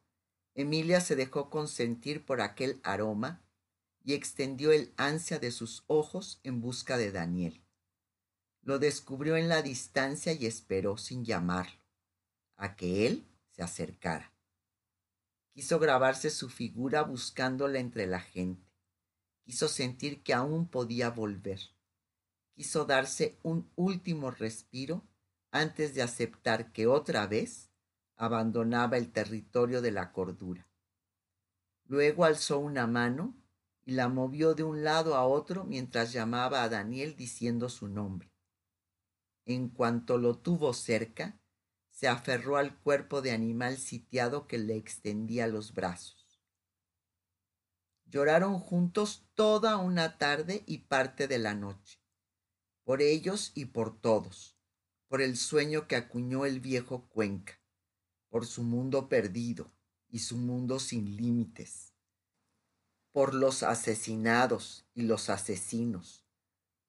Emilia 0.55 1.01
se 1.01 1.17
dejó 1.17 1.49
consentir 1.49 2.25
por 2.25 2.43
aquel 2.43 2.81
aroma 2.83 3.43
extendió 4.15 4.73
el 4.73 4.93
ansia 4.97 5.39
de 5.39 5.51
sus 5.51 5.85
ojos 5.87 6.41
en 6.43 6.61
busca 6.61 6.97
de 6.97 7.13
Daniel. 7.13 7.65
Lo 8.63 8.79
descubrió 8.79 9.37
en 9.37 9.49
la 9.49 9.63
distancia 9.63 10.33
y 10.33 10.47
esperó 10.47 10.97
sin 10.97 11.25
llamarlo, 11.25 11.81
a 12.57 12.77
que 12.77 13.07
él 13.07 13.27
se 13.51 13.63
acercara. 13.63 14.33
Quiso 15.53 15.79
grabarse 15.79 16.31
su 16.31 16.49
figura 16.49 17.03
buscándola 17.03 17.79
entre 17.79 18.07
la 18.07 18.21
gente. 18.21 18.71
Quiso 19.45 19.69
sentir 19.69 20.23
que 20.23 20.33
aún 20.33 20.69
podía 20.69 21.11
volver. 21.11 21.61
Quiso 22.55 22.85
darse 22.85 23.39
un 23.43 23.71
último 23.75 24.31
respiro 24.31 25.05
antes 25.51 25.95
de 25.95 26.03
aceptar 26.03 26.73
que 26.73 26.87
otra 26.87 27.27
vez 27.27 27.71
abandonaba 28.17 28.99
el 28.99 29.11
territorio 29.11 29.81
de 29.81 29.91
la 29.91 30.13
cordura. 30.13 30.69
Luego 31.87 32.25
alzó 32.25 32.59
una 32.59 32.87
mano 32.87 33.35
y 33.85 33.93
la 33.93 34.09
movió 34.09 34.55
de 34.55 34.63
un 34.63 34.85
lado 34.85 35.15
a 35.15 35.27
otro 35.27 35.65
mientras 35.65 36.13
llamaba 36.13 36.63
a 36.63 36.69
Daniel 36.69 37.17
diciendo 37.17 37.69
su 37.69 37.89
nombre. 37.89 38.33
En 39.47 39.69
cuanto 39.69 40.19
lo 40.19 40.39
tuvo 40.39 40.73
cerca, 40.75 41.41
se 41.91 42.09
aferró 42.09 42.57
al 42.57 42.79
cuerpo 42.79 43.21
de 43.21 43.33
animal 43.33 43.77
sitiado 43.77 44.47
que 44.47 44.59
le 44.59 44.77
extendía 44.77 45.47
los 45.47 45.75
brazos. 45.75 46.41
Lloraron 48.05 48.59
juntos 48.59 49.27
toda 49.35 49.77
una 49.77 50.19
tarde 50.19 50.63
y 50.67 50.79
parte 50.79 51.29
de 51.29 51.39
la 51.39 51.55
noche, 51.55 52.01
por 52.85 53.03
ellos 53.03 53.53
y 53.55 53.67
por 53.67 54.01
todos, 54.01 54.57
por 55.09 55.23
el 55.23 55.37
sueño 55.37 55.87
que 55.87 55.97
acuñó 55.97 56.45
el 56.45 56.61
viejo 56.61 57.09
Cuenca, 57.09 57.61
por 58.29 58.47
su 58.47 58.63
mundo 58.63 59.09
perdido 59.09 59.73
y 60.09 60.21
su 60.21 60.37
mundo 60.37 60.81
sin 60.81 61.17
límites 61.17 61.90
por 63.13 63.35
los 63.35 63.63
asesinados 63.63 64.87
y 64.95 65.03
los 65.03 65.31
asesinos, 65.31 66.25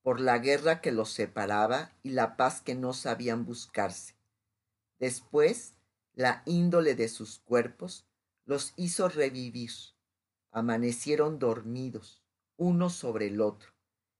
por 0.01 0.19
la 0.19 0.37
guerra 0.37 0.81
que 0.81 0.91
los 0.91 1.11
separaba 1.11 1.93
y 2.03 2.11
la 2.11 2.37
paz 2.37 2.61
que 2.61 2.75
no 2.75 2.93
sabían 2.93 3.45
buscarse. 3.45 4.15
Después, 4.99 5.73
la 6.13 6.43
índole 6.45 6.95
de 6.95 7.07
sus 7.07 7.39
cuerpos 7.39 8.05
los 8.45 8.73
hizo 8.75 9.09
revivir. 9.09 9.71
Amanecieron 10.51 11.39
dormidos, 11.39 12.21
uno 12.57 12.89
sobre 12.89 13.27
el 13.27 13.41
otro, 13.41 13.71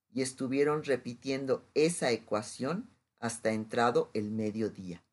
y 0.10 0.22
estuvieron 0.22 0.84
repitiendo 0.84 1.70
esa 1.74 2.12
ecuación 2.12 2.90
hasta 3.20 3.52
entrado 3.52 4.10
el 4.14 4.32
mediodía. 4.32 5.04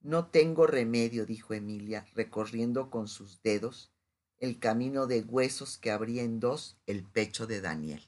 No 0.00 0.26
tengo 0.26 0.66
remedio, 0.66 1.24
dijo 1.24 1.54
Emilia, 1.54 2.06
recorriendo 2.14 2.90
con 2.90 3.08
sus 3.08 3.40
dedos 3.42 3.95
el 4.38 4.58
camino 4.58 5.06
de 5.06 5.22
huesos 5.22 5.78
que 5.78 5.90
abría 5.90 6.22
en 6.22 6.40
dos 6.40 6.76
el 6.86 7.04
pecho 7.04 7.46
de 7.46 7.60
Daniel. 7.60 8.02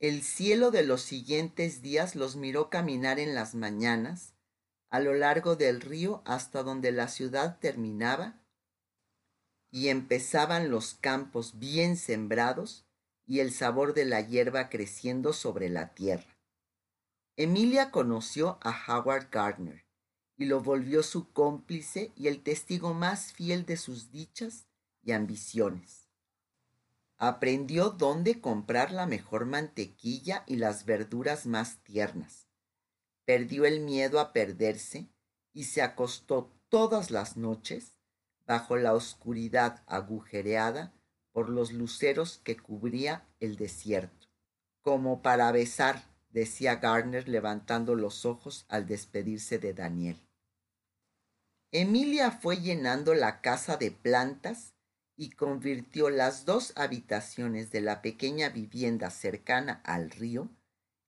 El 0.00 0.22
cielo 0.22 0.70
de 0.70 0.82
los 0.82 1.02
siguientes 1.02 1.82
días 1.82 2.16
los 2.16 2.36
miró 2.36 2.70
caminar 2.70 3.20
en 3.20 3.34
las 3.34 3.54
mañanas 3.54 4.34
a 4.90 5.00
lo 5.00 5.14
largo 5.14 5.56
del 5.56 5.80
río 5.80 6.22
hasta 6.24 6.62
donde 6.62 6.92
la 6.92 7.08
ciudad 7.08 7.58
terminaba 7.60 8.42
y 9.70 9.88
empezaban 9.88 10.70
los 10.70 10.94
campos 10.94 11.58
bien 11.58 11.96
sembrados 11.96 12.84
y 13.26 13.40
el 13.40 13.52
sabor 13.52 13.94
de 13.94 14.04
la 14.04 14.20
hierba 14.20 14.68
creciendo 14.68 15.32
sobre 15.32 15.68
la 15.68 15.94
tierra. 15.94 16.36
Emilia 17.36 17.90
conoció 17.90 18.58
a 18.60 18.76
Howard 18.86 19.28
Gardner, 19.30 19.86
y 20.42 20.44
lo 20.44 20.60
volvió 20.60 21.04
su 21.04 21.30
cómplice 21.30 22.12
y 22.16 22.26
el 22.26 22.42
testigo 22.42 22.94
más 22.94 23.32
fiel 23.32 23.64
de 23.64 23.76
sus 23.76 24.10
dichas 24.10 24.66
y 25.04 25.12
ambiciones. 25.12 26.08
Aprendió 27.16 27.90
dónde 27.90 28.40
comprar 28.40 28.90
la 28.90 29.06
mejor 29.06 29.46
mantequilla 29.46 30.42
y 30.48 30.56
las 30.56 30.84
verduras 30.84 31.46
más 31.46 31.76
tiernas. 31.84 32.48
Perdió 33.24 33.64
el 33.66 33.80
miedo 33.80 34.18
a 34.18 34.32
perderse 34.32 35.08
y 35.52 35.64
se 35.64 35.80
acostó 35.80 36.52
todas 36.68 37.12
las 37.12 37.36
noches 37.36 37.92
bajo 38.44 38.76
la 38.76 38.94
oscuridad 38.94 39.84
agujereada 39.86 40.92
por 41.30 41.48
los 41.48 41.72
luceros 41.72 42.40
que 42.42 42.56
cubría 42.56 43.28
el 43.38 43.54
desierto. 43.56 44.26
Como 44.80 45.22
para 45.22 45.52
besar, 45.52 46.02
decía 46.30 46.76
Garner 46.76 47.28
levantando 47.28 47.94
los 47.94 48.26
ojos 48.26 48.66
al 48.68 48.88
despedirse 48.88 49.60
de 49.60 49.72
Daniel. 49.72 50.20
Emilia 51.74 52.30
fue 52.30 52.58
llenando 52.58 53.14
la 53.14 53.40
casa 53.40 53.78
de 53.78 53.90
plantas 53.90 54.74
y 55.16 55.30
convirtió 55.30 56.10
las 56.10 56.44
dos 56.44 56.74
habitaciones 56.76 57.70
de 57.70 57.80
la 57.80 58.02
pequeña 58.02 58.50
vivienda 58.50 59.08
cercana 59.08 59.80
al 59.82 60.10
río 60.10 60.50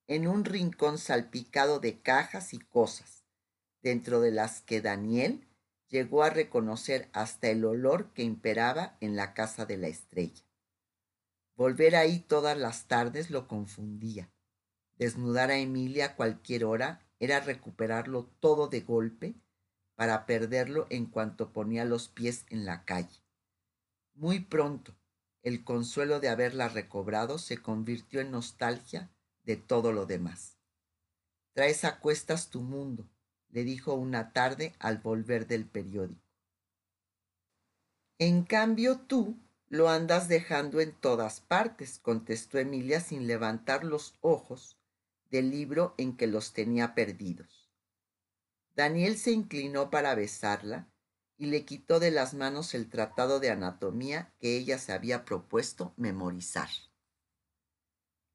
en 0.07 0.27
un 0.27 0.43
rincón 0.43 0.97
salpicado 0.97 1.79
de 1.79 2.01
cajas 2.01 2.55
y 2.55 2.57
cosas, 2.57 3.25
dentro 3.83 4.21
de 4.21 4.31
las 4.31 4.63
que 4.63 4.81
Daniel 4.81 5.47
llegó 5.87 6.23
a 6.23 6.31
reconocer 6.31 7.09
hasta 7.13 7.49
el 7.49 7.63
olor 7.63 8.11
que 8.13 8.23
imperaba 8.23 8.97
en 9.01 9.15
la 9.15 9.35
casa 9.35 9.67
de 9.67 9.77
la 9.77 9.87
estrella. 9.87 10.45
Volver 11.55 11.95
ahí 11.95 12.17
todas 12.17 12.57
las 12.57 12.87
tardes 12.87 13.29
lo 13.29 13.47
confundía. 13.47 14.31
Desnudar 14.97 15.51
a 15.51 15.59
Emilia 15.59 16.05
a 16.05 16.15
cualquier 16.15 16.65
hora 16.65 17.05
era 17.19 17.39
recuperarlo 17.39 18.25
todo 18.39 18.67
de 18.67 18.81
golpe 18.81 19.35
para 19.95 20.25
perderlo 20.25 20.87
en 20.89 21.05
cuanto 21.05 21.51
ponía 21.51 21.85
los 21.85 22.07
pies 22.07 22.45
en 22.49 22.65
la 22.65 22.83
calle. 22.85 23.23
Muy 24.13 24.39
pronto, 24.39 24.93
el 25.41 25.63
consuelo 25.63 26.19
de 26.19 26.29
haberla 26.29 26.69
recobrado 26.69 27.37
se 27.37 27.61
convirtió 27.61 28.19
en 28.21 28.31
nostalgia 28.31 29.09
de 29.43 29.57
todo 29.57 29.91
lo 29.91 30.05
demás. 30.05 30.57
Traes 31.53 31.85
a 31.85 31.99
cuestas 31.99 32.49
tu 32.49 32.61
mundo, 32.61 33.07
le 33.49 33.63
dijo 33.63 33.93
una 33.93 34.33
tarde 34.33 34.73
al 34.79 34.97
volver 34.97 35.47
del 35.47 35.65
periódico. 35.65 36.21
En 38.17 38.43
cambio 38.43 38.97
tú 38.97 39.37
lo 39.67 39.89
andas 39.89 40.27
dejando 40.27 40.79
en 40.79 40.93
todas 40.93 41.41
partes, 41.41 41.99
contestó 41.99 42.59
Emilia 42.59 42.99
sin 42.99 43.27
levantar 43.27 43.83
los 43.83 44.15
ojos 44.21 44.77
del 45.31 45.51
libro 45.51 45.95
en 45.97 46.15
que 46.15 46.27
los 46.27 46.53
tenía 46.53 46.95
perdidos. 46.95 47.64
Daniel 48.75 49.17
se 49.17 49.31
inclinó 49.31 49.89
para 49.89 50.15
besarla 50.15 50.89
y 51.37 51.47
le 51.47 51.65
quitó 51.65 51.99
de 51.99 52.11
las 52.11 52.33
manos 52.33 52.73
el 52.73 52.89
tratado 52.89 53.39
de 53.39 53.49
anatomía 53.49 54.33
que 54.39 54.57
ella 54.57 54.77
se 54.77 54.91
había 54.91 55.25
propuesto 55.25 55.93
memorizar. 55.97 56.69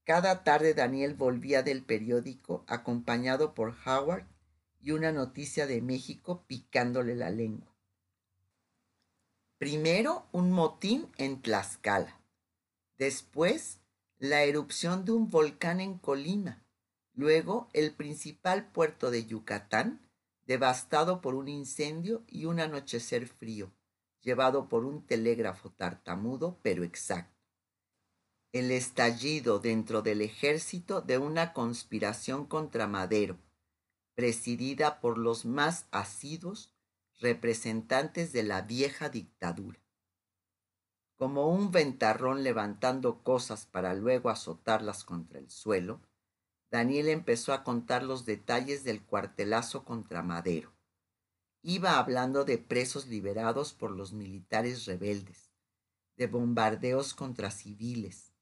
Cada 0.04 0.42
tarde 0.42 0.74
Daniel 0.74 1.14
volvía 1.14 1.62
del 1.62 1.84
periódico 1.84 2.64
acompañado 2.66 3.54
por 3.54 3.76
Howard 3.86 4.26
y 4.80 4.92
una 4.92 5.12
noticia 5.12 5.66
de 5.66 5.82
México 5.82 6.44
picándole 6.46 7.14
la 7.14 7.30
lengua. 7.30 7.76
Primero 9.58 10.26
un 10.32 10.52
motín 10.52 11.12
en 11.18 11.42
Tlaxcala, 11.42 12.18
después 12.96 13.80
la 14.18 14.42
erupción 14.42 15.04
de 15.04 15.12
un 15.12 15.28
volcán 15.28 15.80
en 15.80 15.98
Colima, 15.98 16.64
luego 17.12 17.68
el 17.74 17.94
principal 17.94 18.70
puerto 18.72 19.10
de 19.10 19.26
Yucatán 19.26 20.00
devastado 20.50 21.20
por 21.20 21.36
un 21.36 21.46
incendio 21.46 22.24
y 22.26 22.46
un 22.46 22.58
anochecer 22.58 23.28
frío, 23.28 23.70
llevado 24.20 24.68
por 24.68 24.84
un 24.84 25.06
telégrafo 25.06 25.70
tartamudo 25.70 26.58
pero 26.60 26.82
exacto. 26.82 27.40
El 28.50 28.72
estallido 28.72 29.60
dentro 29.60 30.02
del 30.02 30.22
ejército 30.22 31.02
de 31.02 31.18
una 31.18 31.52
conspiración 31.52 32.46
contra 32.46 32.88
Madero, 32.88 33.38
presidida 34.16 35.00
por 35.00 35.18
los 35.18 35.44
más 35.44 35.86
asiduos 35.92 36.74
representantes 37.20 38.32
de 38.32 38.42
la 38.42 38.62
vieja 38.62 39.08
dictadura. 39.08 39.78
Como 41.16 41.48
un 41.48 41.70
ventarrón 41.70 42.42
levantando 42.42 43.22
cosas 43.22 43.66
para 43.66 43.94
luego 43.94 44.30
azotarlas 44.30 45.04
contra 45.04 45.38
el 45.38 45.48
suelo, 45.48 46.00
Daniel 46.70 47.08
empezó 47.08 47.52
a 47.52 47.64
contar 47.64 48.04
los 48.04 48.24
detalles 48.24 48.84
del 48.84 49.02
cuartelazo 49.02 49.84
contra 49.84 50.22
Madero. 50.22 50.72
Iba 51.62 51.98
hablando 51.98 52.44
de 52.44 52.58
presos 52.58 53.08
liberados 53.08 53.72
por 53.72 53.90
los 53.90 54.12
militares 54.12 54.86
rebeldes, 54.86 55.50
de 56.16 56.28
bombardeos 56.28 57.12
contra 57.12 57.50
civiles, 57.50 58.32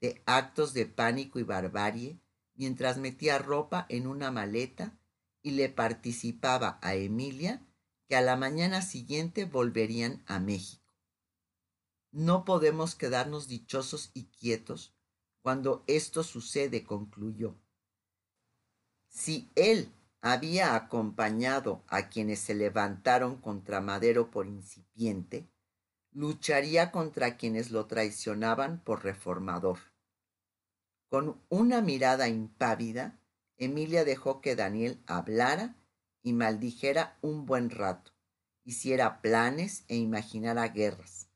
de 0.00 0.22
actos 0.26 0.74
de 0.74 0.86
pánico 0.86 1.38
y 1.38 1.42
barbarie, 1.42 2.20
mientras 2.54 2.98
metía 2.98 3.38
ropa 3.38 3.86
en 3.88 4.06
una 4.06 4.30
maleta 4.30 4.98
y 5.42 5.52
le 5.52 5.68
participaba 5.68 6.78
a 6.82 6.94
Emilia 6.94 7.66
que 8.06 8.16
a 8.16 8.20
la 8.20 8.36
mañana 8.36 8.82
siguiente 8.82 9.44
volverían 9.44 10.22
a 10.26 10.38
México. 10.38 10.94
No 12.12 12.44
podemos 12.44 12.94
quedarnos 12.94 13.48
dichosos 13.48 14.10
y 14.14 14.26
quietos 14.26 14.94
cuando 15.40 15.82
esto 15.88 16.22
sucede, 16.22 16.84
concluyó. 16.84 17.56
Si 19.12 19.50
él 19.56 19.92
había 20.22 20.74
acompañado 20.74 21.84
a 21.86 22.08
quienes 22.08 22.38
se 22.38 22.54
levantaron 22.54 23.36
contra 23.36 23.82
Madero 23.82 24.30
por 24.30 24.46
incipiente, 24.46 25.46
lucharía 26.12 26.90
contra 26.90 27.36
quienes 27.36 27.70
lo 27.70 27.86
traicionaban 27.86 28.82
por 28.82 29.04
reformador. 29.04 29.78
Con 31.10 31.38
una 31.50 31.82
mirada 31.82 32.26
impávida, 32.28 33.20
Emilia 33.58 34.04
dejó 34.04 34.40
que 34.40 34.56
Daniel 34.56 35.02
hablara 35.06 35.76
y 36.22 36.32
maldijera 36.32 37.18
un 37.20 37.44
buen 37.44 37.68
rato, 37.68 38.12
hiciera 38.64 39.20
planes 39.20 39.84
e 39.88 39.96
imaginara 39.96 40.68
guerras, 40.68 41.28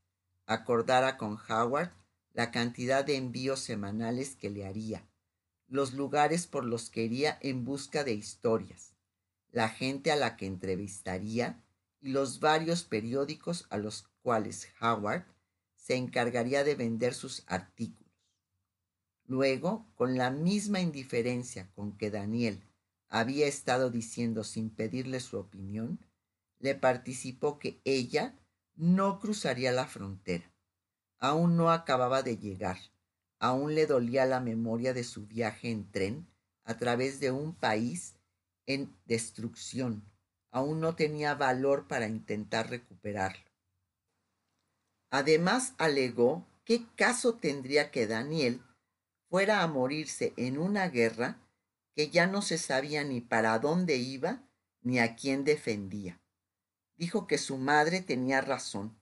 acordara 0.47 1.19
con 1.19 1.39
Howard 1.47 1.93
la 2.33 2.51
cantidad 2.51 3.05
de 3.05 3.17
envíos 3.17 3.61
semanales 3.61 4.35
que 4.35 4.49
le 4.49 4.65
haría, 4.67 5.07
los 5.69 5.95
lugares 5.95 6.47
por 6.47 6.65
los 6.65 6.91
que 6.91 7.05
iría 7.05 7.39
en 7.41 7.65
busca 7.65 8.05
de 8.05 8.13
historias, 8.13 8.95
la 9.51 9.69
gente 9.69 10.13
a 10.13 10.17
la 10.17 10.37
que 10.37 10.47
entrevistaría 10.47 11.65
y 12.01 12.11
los 12.11 12.41
varios 12.41 12.85
periódicos 12.85 13.67
a 13.71 13.79
los 13.79 14.09
cuales 14.23 14.69
Howard 14.81 15.25
se 15.75 15.97
encargaría 15.97 16.65
de 16.65 16.75
vender 16.75 17.15
sus 17.15 17.45
artículos. 17.47 18.07
Luego, 19.25 19.87
con 19.95 20.17
la 20.17 20.31
misma 20.31 20.81
indiferencia 20.81 21.71
con 21.73 21.97
que 21.97 22.11
Daniel 22.11 22.63
había 23.09 23.47
estado 23.47 23.91
diciendo 23.91 24.45
sin 24.45 24.71
pedirle 24.71 25.21
su 25.21 25.39
opinión, 25.39 25.99
le 26.59 26.75
participó 26.75 27.59
que 27.59 27.81
ella 27.85 28.39
no 28.77 29.19
cruzaría 29.19 29.73
la 29.73 29.87
frontera. 29.87 30.53
Aún 31.19 31.57
no 31.57 31.71
acababa 31.71 32.23
de 32.23 32.37
llegar 32.37 32.79
Aún 33.39 33.75
le 33.75 33.87
dolía 33.87 34.27
la 34.27 34.41
memoria 34.41 34.95
de 34.95 35.05
su 35.05 35.27
viaje 35.27 35.71
en 35.71 35.91
tren 35.91 36.27
a 36.65 36.77
través 36.79 37.21
de 37.21 37.31
un 37.31 37.55
país 37.55 38.17
en 38.67 38.95
destrucción. 39.05 40.05
Aún 40.51 40.81
no 40.81 40.97
tenía 40.97 41.35
valor 41.35 41.87
para 41.87 42.07
intentar 42.07 42.71
recuperarlo. 42.71 43.45
Además 45.11 45.75
alegó 45.79 46.47
qué 46.65 46.87
caso 46.97 47.35
tendría 47.35 47.91
que 47.91 48.07
Daniel 48.07 48.63
fuera 49.29 49.63
a 49.63 49.67
morirse 49.67 50.33
en 50.37 50.59
una 50.59 50.89
guerra 50.89 51.39
que 51.95 52.11
ya 52.11 52.27
no 52.27 52.43
se 52.43 52.59
sabía 52.59 53.05
ni 53.05 53.21
para 53.21 53.59
dónde 53.59 53.97
iba 53.97 54.43
ni 54.83 54.99
a 54.99 55.17
quién 55.17 55.45
defendía. 55.45 56.21
Dijo 56.97 57.27
que 57.27 57.39
su 57.39 57.57
madre 57.59 58.01
tenía 58.01 58.41
razón, 58.41 58.99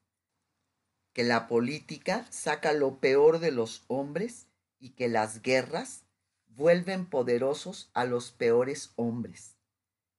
que 1.14 1.22
la 1.22 1.46
política 1.46 2.26
saca 2.30 2.72
lo 2.72 2.98
peor 2.98 3.38
de 3.38 3.52
los 3.52 3.84
hombres 3.86 4.48
y 4.80 4.90
que 4.90 5.08
las 5.08 5.40
guerras 5.42 6.04
vuelven 6.48 7.06
poderosos 7.06 7.88
a 7.94 8.04
los 8.04 8.32
peores 8.32 8.92
hombres. 8.96 9.56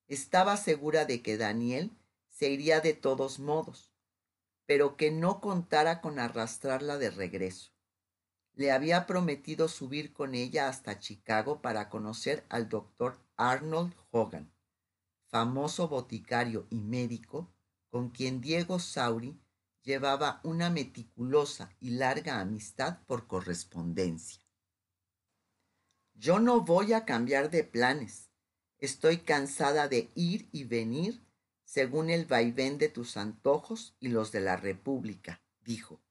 Estaba 0.07 0.55
segura 0.55 1.03
de 1.05 1.21
que 1.21 1.37
Daniel 1.37 1.91
se 2.29 2.49
iría 2.49 2.79
de 2.79 2.93
todos 2.93 3.39
modos, 3.39 3.91
pero 4.65 4.95
que 4.95 5.11
no 5.11 5.41
contara 5.41 5.99
con 5.99 6.17
arrastrarla 6.17 6.97
de 6.97 7.09
regreso. 7.11 7.71
Le 8.53 8.71
había 8.71 9.05
prometido 9.05 9.67
subir 9.67 10.13
con 10.13 10.33
ella 10.33 10.69
hasta 10.69 10.99
Chicago 10.99 11.61
para 11.61 11.89
conocer 11.89 12.45
al 12.47 12.69
doctor 12.69 13.19
Arnold 13.35 13.93
Hogan, 14.11 14.49
famoso 15.27 15.89
boticario 15.89 16.67
y 16.69 16.79
médico 16.79 17.51
con 17.89 18.11
quien 18.11 18.39
Diego 18.39 18.79
Sauri 18.79 19.37
llevaba 19.85 20.41
una 20.43 20.71
meticulosa 20.71 21.69
y 21.79 21.91
larga 21.91 22.39
amistad 22.39 22.97
por 23.05 23.27
correspondencia. 23.27 24.41
Yo 26.15 26.39
no 26.39 26.61
voy 26.61 26.93
a 26.93 27.05
cambiar 27.05 27.51
de 27.51 27.63
planes. 27.63 28.31
Estoy 28.79 29.19
cansada 29.19 29.87
de 29.87 30.11
ir 30.15 30.49
y 30.51 30.63
venir 30.63 31.23
según 31.63 32.09
el 32.09 32.25
vaivén 32.25 32.77
de 32.77 32.89
tus 32.89 33.15
antojos 33.15 33.95
y 33.99 34.07
los 34.09 34.31
de 34.31 34.39
la 34.39 34.55
República, 34.57 35.41
dijo. 35.61 36.01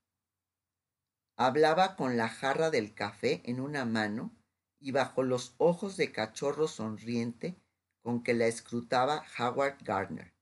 Hablaba 1.36 1.96
con 1.96 2.16
la 2.16 2.28
jarra 2.28 2.70
del 2.70 2.94
café 2.94 3.42
en 3.44 3.60
una 3.60 3.84
mano 3.84 4.32
y 4.78 4.92
bajo 4.92 5.24
los 5.24 5.54
ojos 5.58 5.96
de 5.96 6.12
cachorro 6.12 6.68
sonriente 6.68 7.56
con 8.02 8.22
que 8.22 8.34
la 8.34 8.46
escrutaba 8.46 9.24
Howard 9.38 9.78
Gardner 9.82 10.33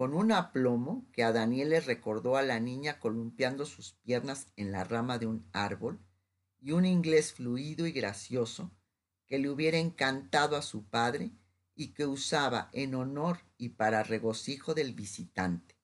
con 0.00 0.14
un 0.14 0.32
aplomo 0.32 1.06
que 1.12 1.22
a 1.22 1.30
Daniel 1.30 1.68
le 1.68 1.80
recordó 1.80 2.38
a 2.38 2.42
la 2.42 2.58
niña 2.58 2.98
columpiando 2.98 3.66
sus 3.66 3.92
piernas 3.92 4.46
en 4.56 4.72
la 4.72 4.82
rama 4.82 5.18
de 5.18 5.26
un 5.26 5.46
árbol, 5.52 6.00
y 6.58 6.72
un 6.72 6.86
inglés 6.86 7.34
fluido 7.34 7.86
y 7.86 7.92
gracioso 7.92 8.70
que 9.26 9.38
le 9.38 9.50
hubiera 9.50 9.76
encantado 9.76 10.56
a 10.56 10.62
su 10.62 10.88
padre 10.88 11.32
y 11.74 11.88
que 11.88 12.06
usaba 12.06 12.70
en 12.72 12.94
honor 12.94 13.40
y 13.58 13.68
para 13.68 14.02
regocijo 14.02 14.72
del 14.72 14.94
visitante. 14.94 15.78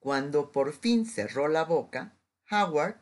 Cuando 0.00 0.50
por 0.50 0.72
fin 0.72 1.06
cerró 1.06 1.46
la 1.46 1.62
boca, 1.62 2.18
Howard 2.50 3.00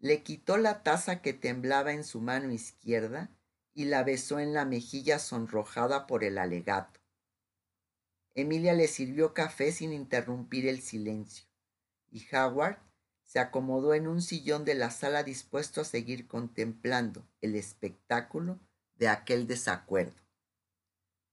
le 0.00 0.22
quitó 0.22 0.58
la 0.58 0.82
taza 0.82 1.22
que 1.22 1.32
temblaba 1.32 1.94
en 1.94 2.04
su 2.04 2.20
mano 2.20 2.52
izquierda 2.52 3.30
y 3.72 3.86
la 3.86 4.04
besó 4.04 4.38
en 4.38 4.52
la 4.52 4.66
mejilla 4.66 5.18
sonrojada 5.18 6.06
por 6.06 6.24
el 6.24 6.36
alegato. 6.36 6.99
Emilia 8.34 8.74
le 8.74 8.86
sirvió 8.86 9.34
café 9.34 9.72
sin 9.72 9.92
interrumpir 9.92 10.68
el 10.68 10.80
silencio, 10.80 11.46
y 12.10 12.24
Howard 12.34 12.78
se 13.24 13.38
acomodó 13.38 13.94
en 13.94 14.08
un 14.08 14.22
sillón 14.22 14.64
de 14.64 14.74
la 14.74 14.90
sala 14.90 15.22
dispuesto 15.22 15.80
a 15.80 15.84
seguir 15.84 16.26
contemplando 16.28 17.26
el 17.40 17.56
espectáculo 17.56 18.60
de 18.96 19.08
aquel 19.08 19.46
desacuerdo. 19.46 20.20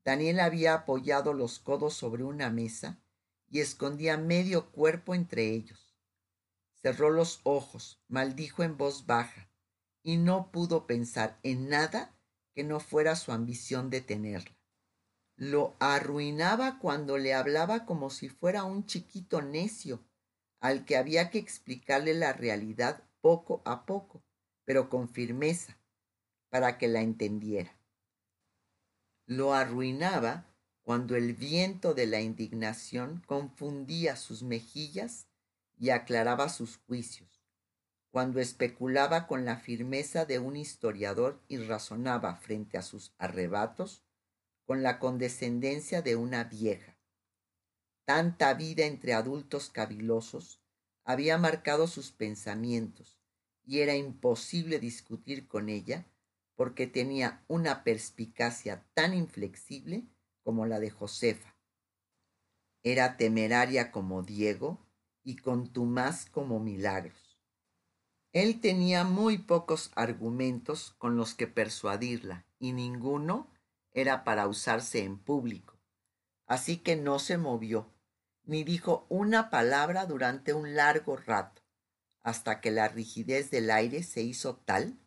Daniel 0.04 0.40
había 0.40 0.74
apoyado 0.74 1.34
los 1.34 1.60
codos 1.60 1.94
sobre 1.94 2.24
una 2.24 2.50
mesa 2.50 3.00
y 3.50 3.60
escondía 3.60 4.18
medio 4.18 4.72
cuerpo 4.72 5.14
entre 5.14 5.50
ellos. 5.50 5.96
Cerró 6.82 7.10
los 7.10 7.42
ojos, 7.44 8.02
maldijo 8.08 8.64
en 8.64 8.78
voz 8.78 9.06
baja, 9.06 9.50
y 10.04 10.18
no 10.18 10.52
pudo 10.52 10.88
pensar 10.88 11.40
en 11.44 11.70
nada 11.70 12.18
que 12.54 12.64
no 12.64 12.80
fuera 12.80 13.16
su 13.16 13.32
ambición 13.32 13.90
de 13.90 14.02
tenerla. 14.02 14.57
Lo 15.40 15.76
arruinaba 15.80 16.80
cuando 16.80 17.20
le 17.20 17.36
hablaba 17.36 17.86
como 17.86 18.10
si 18.10 18.28
fuera 18.28 18.64
un 18.64 18.88
chiquito 18.88 19.44
necio, 19.44 20.04
al 20.60 20.84
que 20.84 20.98
había 20.98 21.30
que 21.30 21.38
explicarle 21.38 22.16
la 22.16 22.34
realidad 22.34 23.04
poco 23.22 23.62
a 23.64 23.86
poco, 23.86 24.24
pero 24.66 24.90
con 24.90 25.08
firmeza, 25.08 25.78
para 26.50 26.80
que 26.80 26.88
la 26.88 27.02
entendiera. 27.02 27.78
Lo 29.28 29.54
arruinaba 29.54 30.48
cuando 30.82 31.16
el 31.16 31.34
viento 31.34 31.94
de 31.94 32.08
la 32.08 32.20
indignación 32.20 33.22
confundía 33.28 34.16
sus 34.16 34.42
mejillas 34.42 35.28
y 35.78 35.92
aclaraba 35.92 36.50
sus 36.50 36.78
juicios, 36.88 37.44
cuando 38.10 38.40
especulaba 38.40 39.28
con 39.28 39.46
la 39.46 39.58
firmeza 39.58 40.26
de 40.26 40.40
un 40.40 40.56
historiador 40.56 41.40
y 41.48 41.58
razonaba 41.58 42.38
frente 42.38 42.80
a 42.80 42.82
sus 42.82 43.14
arrebatos 43.20 44.07
con 44.68 44.84
la 44.84 45.00
condescendencia 45.00 46.02
de 46.02 46.18
una 46.18 46.44
vieja. 46.44 46.98
Tanta 48.04 48.54
vida 48.54 48.86
entre 48.86 49.14
adultos 49.14 49.70
cavilosos 49.70 50.62
había 51.06 51.38
marcado 51.38 51.88
sus 51.88 52.12
pensamientos 52.12 53.18
y 53.64 53.80
era 53.80 53.96
imposible 53.96 54.80
discutir 54.80 55.48
con 55.48 55.70
ella 55.70 56.06
porque 56.56 56.86
tenía 56.86 57.46
una 57.48 57.86
perspicacia 57.86 58.86
tan 58.94 59.14
inflexible 59.14 60.06
como 60.44 60.66
la 60.66 60.82
de 60.82 60.90
Josefa. 60.90 61.56
Era 62.84 63.16
temeraria 63.16 63.94
como 63.94 64.22
Diego 64.22 64.86
y 65.24 65.38
contumaz 65.38 66.26
como 66.26 66.60
Milagros. 66.60 67.40
Él 68.34 68.60
tenía 68.60 69.06
muy 69.06 69.38
pocos 69.38 69.92
argumentos 69.96 70.92
con 70.98 71.16
los 71.16 71.36
que 71.36 71.48
persuadirla 71.48 72.46
y 72.60 72.74
ninguno 72.74 73.50
era 73.94 74.24
para 74.24 74.48
usarse 74.48 75.04
en 75.04 75.18
público. 75.18 75.78
Así 76.46 76.78
que 76.78 76.96
no 76.96 77.20
se 77.20 77.38
movió, 77.38 77.94
ni 78.44 78.64
dijo 78.64 79.06
una 79.10 79.50
palabra 79.50 80.06
durante 80.06 80.54
un 80.54 80.76
largo 80.76 81.18
rato, 81.18 81.62
hasta 82.22 82.62
que 82.62 82.72
la 82.72 82.88
rigidez 82.88 83.52
del 83.52 83.70
aire 83.70 84.04
se 84.04 84.22
hizo 84.22 84.56
tal 84.56 84.98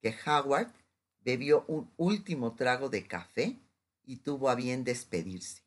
que 0.00 0.14
Howard 0.26 0.72
bebió 1.20 1.64
un 1.68 1.92
último 1.96 2.54
trago 2.54 2.88
de 2.88 3.06
café 3.06 3.60
y 4.04 4.16
tuvo 4.18 4.48
a 4.48 4.54
bien 4.54 4.84
despedirse. 4.84 5.62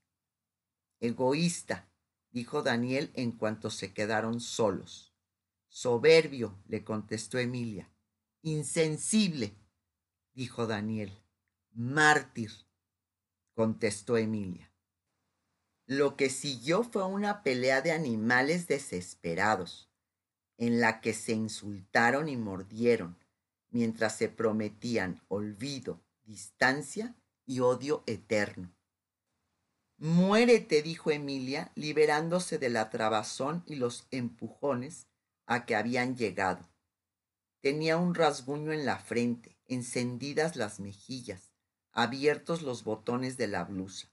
Egoísta, 0.99 1.89
dijo 2.31 2.63
Daniel 2.63 3.11
en 3.13 3.31
cuanto 3.31 3.69
se 3.69 3.93
quedaron 3.93 4.39
solos. 4.39 5.13
Soberbio, 5.69 6.57
le 6.67 6.83
contestó 6.83 7.37
Emilia. 7.37 7.89
Insensible, 8.41 9.55
dijo 10.33 10.67
Daniel. 10.67 11.17
Mártir, 11.73 12.51
contestó 13.53 14.17
Emilia. 14.17 14.73
Lo 15.85 16.17
que 16.17 16.29
siguió 16.29 16.83
fue 16.83 17.05
una 17.05 17.43
pelea 17.43 17.81
de 17.81 17.93
animales 17.93 18.67
desesperados, 18.67 19.89
en 20.57 20.81
la 20.81 20.99
que 20.99 21.13
se 21.13 21.31
insultaron 21.31 22.27
y 22.27 22.35
mordieron, 22.35 23.17
mientras 23.69 24.17
se 24.17 24.27
prometían 24.27 25.23
olvido, 25.29 26.03
distancia 26.23 27.15
y 27.45 27.61
odio 27.61 28.03
eterno. 28.05 28.75
Muérete, 29.97 30.81
dijo 30.81 31.09
Emilia, 31.09 31.71
liberándose 31.75 32.57
de 32.57 32.69
la 32.69 32.89
trabazón 32.89 33.63
y 33.65 33.75
los 33.75 34.07
empujones 34.11 35.07
a 35.45 35.65
que 35.65 35.77
habían 35.77 36.17
llegado. 36.17 36.69
Tenía 37.61 37.95
un 37.95 38.13
rasguño 38.13 38.73
en 38.73 38.85
la 38.85 38.97
frente, 38.97 39.57
encendidas 39.67 40.57
las 40.57 40.81
mejillas, 40.81 41.50
abiertos 41.91 42.61
los 42.61 42.83
botones 42.83 43.37
de 43.37 43.47
la 43.47 43.63
blusa. 43.63 44.09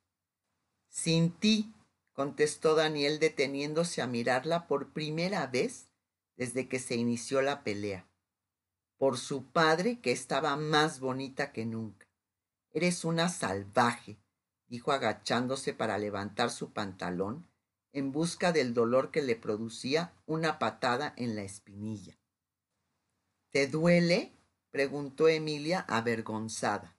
Sin 0.89 1.31
ti, 1.31 1.72
contestó 2.12 2.74
Daniel 2.74 3.18
deteniéndose 3.18 4.03
a 4.03 4.07
mirarla 4.07 4.66
por 4.66 4.93
primera 4.93 5.47
vez 5.47 5.89
desde 6.37 6.68
que 6.68 6.79
se 6.79 6.97
inició 6.97 7.43
la 7.43 7.62
pelea. 7.62 8.09
Por 8.97 9.18
su 9.18 9.45
padre, 9.45 10.01
que 10.01 10.12
estaba 10.12 10.57
más 10.57 10.99
bonita 10.99 11.53
que 11.53 11.64
nunca. 11.64 12.07
Eres 12.72 13.05
una 13.05 13.29
salvaje, 13.29 14.18
dijo 14.66 14.93
agachándose 14.93 15.72
para 15.72 15.99
levantar 15.99 16.51
su 16.51 16.72
pantalón 16.72 17.47
en 17.93 18.12
busca 18.12 18.53
del 18.53 18.74
dolor 18.74 19.11
que 19.11 19.22
le 19.22 19.37
producía 19.37 20.12
una 20.26 20.59
patada 20.59 21.14
en 21.16 21.37
la 21.37 21.43
espinilla. 21.43 22.18
¿Te 23.51 23.66
duele? 23.66 24.33
preguntó 24.70 25.29
Emilia 25.29 25.81
avergonzada. 25.89 26.98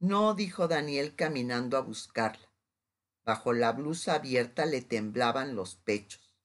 No, 0.00 0.34
dijo 0.34 0.68
Daniel 0.68 1.16
caminando 1.16 1.76
a 1.76 1.80
buscarla. 1.80 2.48
Bajo 3.24 3.52
la 3.52 3.72
blusa 3.72 4.14
abierta 4.14 4.64
le 4.64 4.80
temblaban 4.80 5.56
los 5.56 5.74
pechos. 5.74 6.36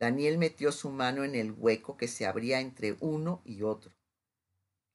Daniel 0.00 0.38
metió 0.38 0.72
su 0.72 0.90
mano 0.90 1.22
en 1.22 1.36
el 1.36 1.52
hueco 1.52 1.96
que 1.96 2.08
se 2.08 2.26
abría 2.26 2.60
entre 2.60 2.96
uno 3.00 3.42
y 3.44 3.62
otro. 3.62 3.94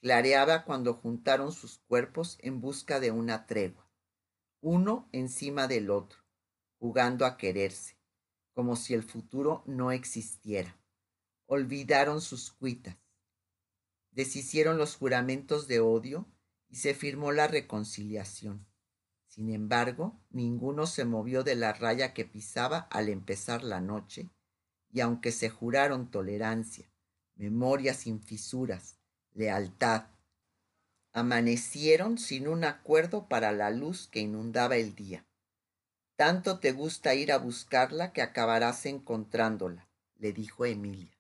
Clareaba 0.02 0.66
cuando 0.66 0.94
juntaron 0.96 1.54
sus 1.54 1.80
cuerpos 1.88 2.38
en 2.42 2.60
busca 2.60 3.00
de 3.00 3.12
una 3.12 3.46
tregua, 3.46 3.90
uno 4.62 5.08
encima 5.14 5.68
del 5.68 5.90
otro, 5.90 6.20
jugando 6.80 7.26
a 7.26 7.38
quererse, 7.38 7.98
como 8.54 8.76
si 8.76 8.94
el 8.94 9.04
futuro 9.04 9.64
no 9.66 9.92
existiera. 9.92 10.78
Olvidaron 11.46 12.20
sus 12.20 12.52
cuitas, 12.52 12.98
deshicieron 14.12 14.78
los 14.78 14.96
juramentos 14.96 15.68
de 15.68 15.80
odio 15.80 16.28
y 16.70 16.78
se 16.78 16.94
firmó 16.94 17.32
la 17.32 17.48
reconciliación. 17.48 18.66
Sin 19.28 19.50
embargo, 19.50 20.20
ninguno 20.30 20.88
se 20.88 21.06
movió 21.06 21.44
de 21.44 21.56
la 21.56 21.74
raya 21.74 22.14
que 22.14 22.26
pisaba 22.26 22.88
al 22.92 23.10
empezar 23.10 23.64
la 23.64 23.82
noche, 23.82 24.30
y 24.92 25.02
aunque 25.02 25.32
se 25.32 25.50
juraron 25.50 26.10
tolerancia, 26.10 26.90
memoria 27.36 27.94
sin 27.94 28.22
fisuras, 28.22 28.98
lealtad, 29.34 30.08
amanecieron 31.12 32.18
sin 32.18 32.48
un 32.48 32.64
acuerdo 32.64 33.28
para 33.28 33.52
la 33.52 33.72
luz 33.72 34.08
que 34.08 34.20
inundaba 34.20 34.78
el 34.78 34.96
día. 34.96 35.26
Tanto 36.16 36.60
te 36.60 36.72
gusta 36.72 37.14
ir 37.14 37.32
a 37.32 37.38
buscarla 37.38 38.14
que 38.14 38.22
acabarás 38.22 38.86
encontrándola, 38.86 39.90
le 40.18 40.32
dijo 40.32 40.66
Emilia. 40.66 41.12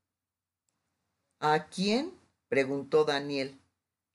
¿A 1.39 1.67
quién? 1.67 2.13
preguntó 2.47 3.03
Daniel. 3.03 3.59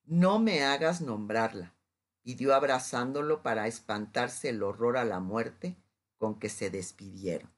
No 0.05 0.39
me 0.39 0.65
hagas 0.65 1.01
nombrarla, 1.01 1.75
pidió 2.23 2.55
abrazándolo 2.55 3.43
para 3.43 3.67
espantarse 3.67 4.49
el 4.49 4.63
horror 4.63 4.97
a 4.97 5.05
la 5.05 5.21
muerte 5.21 5.77
con 6.19 6.39
que 6.39 6.49
se 6.49 6.71
despidieron. 6.71 7.51